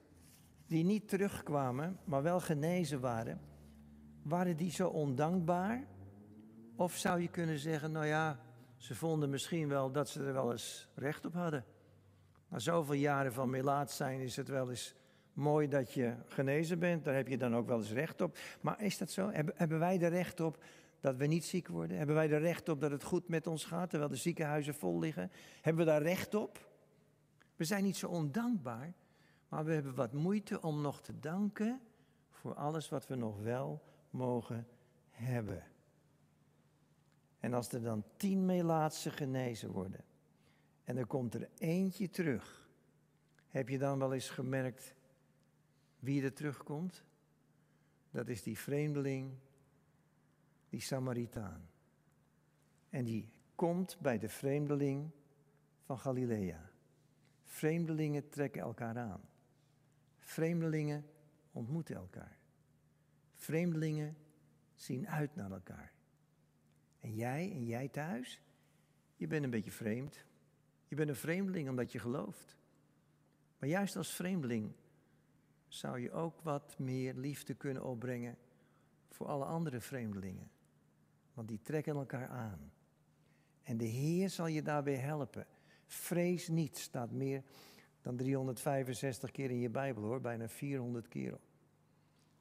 die 0.67 0.83
niet 0.83 1.07
terugkwamen, 1.07 1.99
maar 2.03 2.23
wel 2.23 2.39
genezen 2.39 2.99
waren, 2.99 3.41
waren 4.21 4.57
die 4.57 4.71
zo 4.71 4.89
ondankbaar? 4.89 5.87
Of 6.75 6.95
zou 6.95 7.21
je 7.21 7.27
kunnen 7.27 7.59
zeggen, 7.59 7.91
nou 7.91 8.05
ja, 8.05 8.39
ze 8.77 8.95
vonden 8.95 9.29
misschien 9.29 9.67
wel 9.67 9.91
dat 9.91 10.09
ze 10.09 10.23
er 10.23 10.33
wel 10.33 10.51
eens 10.51 10.89
recht 10.95 11.25
op 11.25 11.33
hadden. 11.33 11.65
Na 12.47 12.59
zoveel 12.59 12.93
jaren 12.93 13.33
van 13.33 13.49
melaat 13.49 13.91
zijn 13.91 14.19
is 14.19 14.35
het 14.35 14.47
wel 14.47 14.69
eens 14.69 14.95
mooi 15.33 15.67
dat 15.67 15.93
je 15.93 16.13
genezen 16.27 16.79
bent. 16.79 17.03
Daar 17.03 17.15
heb 17.15 17.27
je 17.27 17.37
dan 17.37 17.55
ook 17.55 17.67
wel 17.67 17.77
eens 17.77 17.91
recht 17.91 18.21
op. 18.21 18.37
Maar 18.61 18.81
is 18.81 18.97
dat 18.97 19.11
zo? 19.11 19.29
Hebben 19.31 19.79
wij 19.79 20.01
er 20.01 20.09
recht 20.09 20.39
op 20.39 20.63
dat 20.99 21.15
we 21.15 21.25
niet 21.25 21.45
ziek 21.45 21.67
worden? 21.67 21.97
Hebben 21.97 22.15
wij 22.15 22.31
er 22.31 22.41
recht 22.41 22.69
op 22.69 22.81
dat 22.81 22.91
het 22.91 23.03
goed 23.03 23.27
met 23.27 23.47
ons 23.47 23.65
gaat 23.65 23.89
terwijl 23.89 24.11
de 24.11 24.15
ziekenhuizen 24.15 24.75
vol 24.75 24.99
liggen? 24.99 25.31
Hebben 25.61 25.85
we 25.85 25.91
daar 25.91 26.01
recht 26.01 26.35
op? 26.35 26.71
We 27.55 27.63
zijn 27.63 27.83
niet 27.83 27.97
zo 27.97 28.07
ondankbaar, 28.07 28.93
maar 29.47 29.65
we 29.65 29.73
hebben 29.73 29.95
wat 29.95 30.13
moeite 30.13 30.61
om 30.61 30.81
nog 30.81 31.01
te 31.01 31.19
danken 31.19 31.81
voor 32.29 32.53
alles 32.53 32.89
wat 32.89 33.07
we 33.07 33.15
nog 33.15 33.39
wel 33.39 33.83
mogen 34.09 34.67
hebben. 35.09 35.63
En 37.39 37.53
als 37.53 37.71
er 37.71 37.81
dan 37.81 38.03
tien 38.17 38.45
melaatse 38.45 39.09
genezen 39.09 39.71
worden 39.71 40.03
en 40.83 40.97
er 40.97 41.05
komt 41.05 41.33
er 41.33 41.49
eentje 41.57 42.09
terug, 42.09 42.69
heb 43.49 43.69
je 43.69 43.77
dan 43.77 43.99
wel 43.99 44.13
eens 44.13 44.29
gemerkt 44.29 44.95
wie 46.03 46.23
er 46.23 46.33
terugkomt? 46.33 47.03
Dat 48.11 48.27
is 48.27 48.43
die 48.43 48.57
vreemdeling, 48.57 49.33
die 50.69 50.81
Samaritaan. 50.81 51.69
En 52.89 53.03
die 53.03 53.29
komt 53.55 53.97
bij 53.99 54.19
de 54.19 54.29
vreemdeling 54.29 55.11
van 55.85 55.99
Galilea. 55.99 56.71
Vreemdelingen 57.43 58.29
trekken 58.29 58.61
elkaar 58.61 58.97
aan. 58.97 59.21
Vreemdelingen 60.19 61.05
ontmoeten 61.51 61.95
elkaar. 61.95 62.37
Vreemdelingen 63.33 64.17
zien 64.75 65.09
uit 65.09 65.35
naar 65.35 65.51
elkaar. 65.51 65.93
En 66.99 67.15
jij 67.15 67.51
en 67.51 67.65
jij 67.65 67.87
thuis, 67.87 68.41
je 69.15 69.27
bent 69.27 69.43
een 69.43 69.49
beetje 69.49 69.71
vreemd. 69.71 70.25
Je 70.87 70.95
bent 70.95 71.09
een 71.09 71.15
vreemdeling 71.15 71.69
omdat 71.69 71.91
je 71.91 71.99
gelooft. 71.99 72.57
Maar 73.59 73.69
juist 73.69 73.95
als 73.95 74.15
vreemdeling 74.15 74.73
zou 75.73 75.99
je 75.99 76.11
ook 76.11 76.41
wat 76.41 76.75
meer 76.79 77.13
liefde 77.13 77.53
kunnen 77.53 77.83
opbrengen 77.83 78.37
voor 79.09 79.27
alle 79.27 79.45
andere 79.45 79.81
vreemdelingen. 79.81 80.51
Want 81.33 81.47
die 81.47 81.61
trekken 81.61 81.95
elkaar 81.95 82.27
aan. 82.27 82.71
En 83.63 83.77
de 83.77 83.85
Heer 83.85 84.29
zal 84.29 84.47
je 84.47 84.61
daarbij 84.61 84.95
helpen. 84.95 85.45
Vrees 85.85 86.47
niet, 86.47 86.77
staat 86.77 87.11
meer 87.11 87.43
dan 88.01 88.15
365 88.15 89.31
keer 89.31 89.49
in 89.49 89.59
je 89.59 89.69
Bijbel 89.69 90.03
hoor, 90.03 90.21
bijna 90.21 90.49
400 90.49 91.07
keer. 91.07 91.39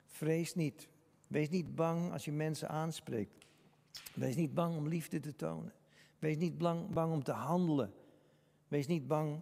Vrees 0.07 0.55
niet. 0.55 0.89
Wees 1.27 1.49
niet 1.49 1.75
bang 1.75 2.13
als 2.13 2.25
je 2.25 2.33
mensen 2.33 2.69
aanspreekt. 2.69 3.47
Wees 4.15 4.37
niet 4.37 4.55
bang 4.55 4.77
om 4.77 4.89
liefde 4.89 5.21
te 5.21 5.37
tonen. 5.37 5.73
Wees 6.19 6.37
niet 6.37 6.59
bang, 6.59 6.91
bang 6.91 7.13
om 7.13 7.23
te 7.23 7.33
handelen. 7.33 7.93
Wees 8.69 8.87
niet 8.87 9.07
bang 9.07 9.41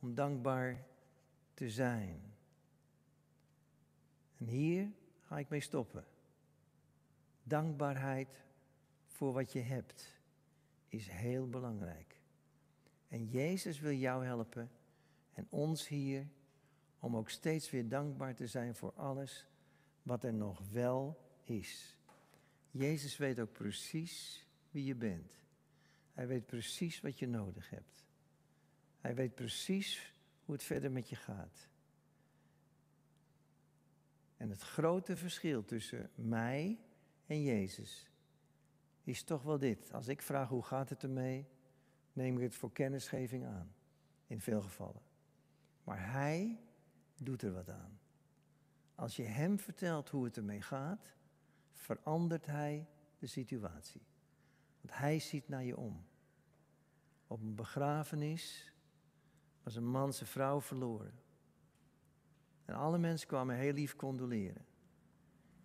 om 0.00 0.14
dankbaar 0.14 0.84
te 1.54 1.70
zijn. 1.70 2.29
En 4.40 4.46
hier 4.46 4.90
ga 5.20 5.38
ik 5.38 5.48
mee 5.48 5.60
stoppen. 5.60 6.04
Dankbaarheid 7.42 8.44
voor 9.06 9.32
wat 9.32 9.52
je 9.52 9.60
hebt 9.60 10.18
is 10.88 11.08
heel 11.08 11.48
belangrijk. 11.48 12.20
En 13.08 13.28
Jezus 13.28 13.80
wil 13.80 13.92
jou 13.92 14.24
helpen 14.24 14.70
en 15.32 15.46
ons 15.50 15.88
hier 15.88 16.26
om 16.98 17.16
ook 17.16 17.30
steeds 17.30 17.70
weer 17.70 17.88
dankbaar 17.88 18.34
te 18.34 18.46
zijn 18.46 18.74
voor 18.74 18.92
alles 18.92 19.46
wat 20.02 20.24
er 20.24 20.34
nog 20.34 20.70
wel 20.70 21.20
is. 21.44 21.98
Jezus 22.70 23.16
weet 23.16 23.40
ook 23.40 23.52
precies 23.52 24.46
wie 24.70 24.84
je 24.84 24.94
bent. 24.94 25.32
Hij 26.12 26.26
weet 26.26 26.46
precies 26.46 27.00
wat 27.00 27.18
je 27.18 27.26
nodig 27.26 27.70
hebt. 27.70 28.04
Hij 29.00 29.14
weet 29.14 29.34
precies 29.34 30.14
hoe 30.44 30.54
het 30.54 30.64
verder 30.64 30.90
met 30.90 31.08
je 31.08 31.16
gaat. 31.16 31.68
En 34.40 34.50
het 34.50 34.62
grote 34.62 35.16
verschil 35.16 35.64
tussen 35.64 36.10
mij 36.14 36.80
en 37.26 37.42
Jezus 37.42 38.10
is 39.02 39.22
toch 39.22 39.42
wel 39.42 39.58
dit. 39.58 39.92
Als 39.92 40.08
ik 40.08 40.22
vraag 40.22 40.48
hoe 40.48 40.62
gaat 40.62 40.88
het 40.88 41.02
ermee, 41.02 41.48
neem 42.12 42.36
ik 42.36 42.42
het 42.42 42.54
voor 42.54 42.72
kennisgeving 42.72 43.46
aan. 43.46 43.74
In 44.26 44.40
veel 44.40 44.60
gevallen. 44.60 45.02
Maar 45.84 46.12
Hij 46.12 46.60
doet 47.16 47.42
er 47.42 47.52
wat 47.52 47.68
aan. 47.68 48.00
Als 48.94 49.16
je 49.16 49.22
Hem 49.22 49.58
vertelt 49.58 50.08
hoe 50.08 50.24
het 50.24 50.36
ermee 50.36 50.62
gaat, 50.62 51.14
verandert 51.72 52.46
Hij 52.46 52.88
de 53.18 53.26
situatie. 53.26 54.02
Want 54.80 54.98
Hij 54.98 55.18
ziet 55.18 55.48
naar 55.48 55.64
je 55.64 55.76
om. 55.76 56.04
Op 57.26 57.40
een 57.40 57.54
begrafenis 57.54 58.72
was 59.62 59.74
een 59.74 59.90
man 59.90 60.12
zijn 60.12 60.28
vrouw 60.28 60.60
verloren. 60.60 61.14
En 62.70 62.76
alle 62.76 62.98
mensen 62.98 63.28
kwamen 63.28 63.56
heel 63.56 63.72
lief 63.72 63.96
condoleren. 63.96 64.64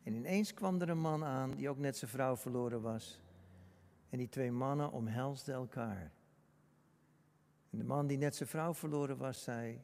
En 0.04 0.14
ineens 0.14 0.54
kwam 0.54 0.82
er 0.82 0.90
een 0.90 1.00
man 1.00 1.24
aan 1.24 1.56
die 1.56 1.70
ook 1.70 1.78
net 1.78 1.98
zijn 1.98 2.12
vrouw 2.12 2.38
verloren 2.38 2.82
was. 2.82 3.22
En 4.10 4.18
die 4.18 4.30
twee 4.30 4.52
mannen 4.52 4.92
omhelsden 4.92 5.56
elkaar. 5.56 6.12
En 7.70 7.78
de 7.78 7.84
man 7.84 8.08
die 8.08 8.18
net 8.18 8.36
zijn 8.36 8.50
vrouw 8.50 8.74
verloren 8.74 9.18
was, 9.18 9.44
zei: 9.44 9.82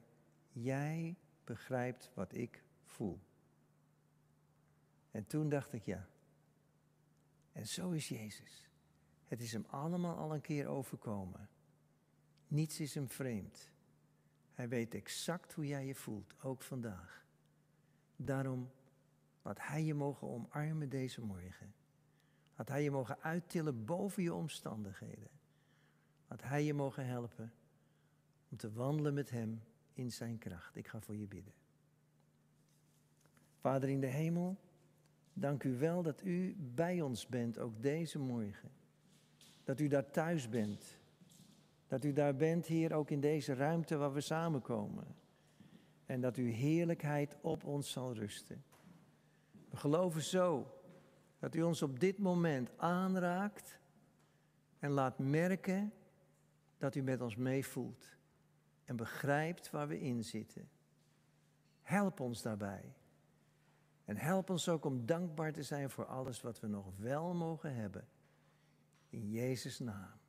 Jij 0.52 1.16
begrijpt 1.44 2.12
wat 2.14 2.34
ik 2.34 2.64
voel. 2.86 3.20
En 5.12 5.28
toen 5.28 5.50
dacht 5.50 5.74
ik 5.74 5.84
ja. 5.84 6.08
En 7.52 7.68
zo 7.68 7.92
is 7.92 8.08
Jezus. 8.08 8.70
Het 9.28 9.42
is 9.42 9.52
hem 9.52 9.66
allemaal 9.68 10.16
al 10.16 10.34
een 10.34 10.42
keer 10.42 10.68
overkomen. 10.68 11.50
Niets 12.48 12.80
is 12.80 12.96
hem 12.96 13.10
vreemd. 13.10 13.72
Hij 14.62 14.70
weet 14.70 14.94
exact 14.94 15.54
hoe 15.54 15.68
jij 15.68 15.86
je 15.86 15.96
voelt, 15.96 16.36
ook 16.44 16.62
vandaag. 16.62 17.26
Daarom 18.16 18.72
laat 19.42 19.58
Hij 19.62 19.84
je 19.84 19.94
mogen 19.94 20.28
omarmen 20.28 20.90
deze 20.90 21.22
morgen. 21.22 21.74
Laat 22.56 22.68
Hij 22.68 22.84
je 22.84 22.92
mogen 22.92 23.22
uittillen 23.22 23.86
boven 23.86 24.24
je 24.24 24.34
omstandigheden. 24.34 25.30
Laat 26.28 26.42
Hij 26.44 26.64
je 26.64 26.74
mogen 26.74 27.06
helpen 27.06 27.54
om 28.50 28.58
te 28.58 28.72
wandelen 28.72 29.14
met 29.14 29.30
Hem 29.30 29.62
in 29.94 30.12
Zijn 30.12 30.38
kracht. 30.38 30.76
Ik 30.76 30.88
ga 30.88 31.00
voor 31.00 31.16
je 31.16 31.28
bidden. 31.28 31.54
Vader 33.60 33.90
in 33.90 34.00
de 34.00 34.08
hemel, 34.08 34.58
dank 35.34 35.64
u 35.64 35.78
wel 35.78 36.02
dat 36.02 36.24
u 36.24 36.56
bij 36.58 37.02
ons 37.02 37.28
bent, 37.28 37.60
ook 37.60 37.82
deze 37.82 38.20
morgen. 38.20 38.72
Dat 39.64 39.80
u 39.80 39.88
daar 39.88 40.12
thuis 40.12 40.50
bent. 40.50 41.00
Dat 41.92 42.04
u 42.04 42.14
daar 42.14 42.36
bent, 42.36 42.66
Heer, 42.66 42.94
ook 42.94 43.10
in 43.10 43.20
deze 43.20 43.54
ruimte 43.54 43.98
waar 43.98 44.14
we 44.14 44.22
samenkomen. 44.22 45.16
En 46.06 46.22
dat 46.22 46.36
uw 46.36 46.52
heerlijkheid 46.52 47.38
op 47.42 47.64
ons 47.64 47.92
zal 47.92 48.14
rusten. 48.14 48.64
We 49.70 49.78
geloven 49.78 50.22
zo 50.22 50.74
dat 51.40 51.56
u 51.56 51.62
ons 51.62 51.82
op 51.82 52.00
dit 52.00 52.18
moment 52.18 52.78
aanraakt 52.78 53.80
en 54.80 54.92
laat 54.92 55.20
merken 55.20 55.94
dat 56.78 56.96
u 56.96 57.02
met 57.02 57.22
ons 57.22 57.36
meevoelt 57.36 58.18
en 58.86 58.96
begrijpt 58.96 59.70
waar 59.70 59.88
we 59.88 60.00
in 60.00 60.24
zitten. 60.24 60.70
Help 61.82 62.20
ons 62.20 62.42
daarbij. 62.42 62.94
En 64.06 64.18
help 64.18 64.50
ons 64.50 64.70
ook 64.70 64.86
om 64.86 65.06
dankbaar 65.06 65.52
te 65.52 65.64
zijn 65.64 65.90
voor 65.90 66.06
alles 66.06 66.42
wat 66.42 66.60
we 66.60 66.68
nog 66.68 66.86
wel 66.98 67.34
mogen 67.34 67.76
hebben. 67.76 68.08
In 69.10 69.30
Jezus' 69.30 69.80
naam. 69.80 70.21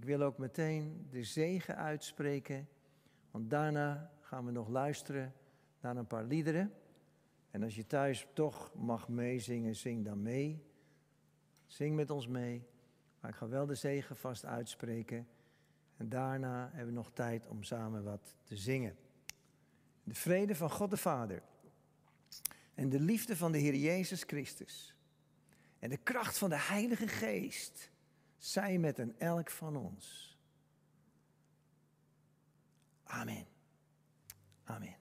Ik 0.00 0.06
wil 0.06 0.22
ook 0.22 0.38
meteen 0.38 1.06
de 1.10 1.24
zegen 1.24 1.76
uitspreken 1.76 2.68
Want 3.30 3.50
daarna 3.50 4.12
gaan 4.20 4.44
we 4.44 4.50
nog 4.50 4.68
luisteren 4.68 5.34
naar 5.80 5.96
een 5.96 6.06
paar 6.06 6.24
liederen. 6.24 6.72
En 7.50 7.62
als 7.62 7.74
je 7.74 7.86
thuis 7.86 8.26
toch 8.32 8.74
mag 8.74 9.08
meezingen, 9.08 9.76
zing 9.76 10.04
dan 10.04 10.22
mee. 10.22 10.64
Zing 11.66 11.96
met 11.96 12.10
ons 12.10 12.26
mee. 12.26 12.66
Maar 13.20 13.30
ik 13.30 13.36
ga 13.36 13.48
wel 13.48 13.66
de 13.66 13.74
zegen 13.74 14.16
vast 14.16 14.44
uitspreken. 14.44 15.28
En 15.96 16.08
daarna 16.08 16.70
hebben 16.72 16.94
we 16.94 17.00
nog 17.00 17.12
tijd 17.12 17.46
om 17.46 17.62
samen 17.62 18.04
wat 18.04 18.36
te 18.42 18.56
zingen. 18.56 18.96
De 20.04 20.14
vrede 20.14 20.54
van 20.54 20.70
God 20.70 20.90
de 20.90 20.96
Vader. 20.96 21.42
En 22.74 22.88
de 22.88 23.00
liefde 23.00 23.36
van 23.36 23.52
de 23.52 23.58
Heer 23.58 23.74
Jezus 23.74 24.22
Christus. 24.22 24.94
En 25.78 25.90
de 25.90 25.98
kracht 25.98 26.38
van 26.38 26.50
de 26.50 26.58
Heilige 26.60 27.08
Geest. 27.08 27.90
Zij 28.40 28.78
met 28.78 28.98
een 28.98 29.18
elk 29.18 29.50
van 29.50 29.76
ons. 29.76 30.36
Amen. 33.04 33.46
Amen. 34.64 34.96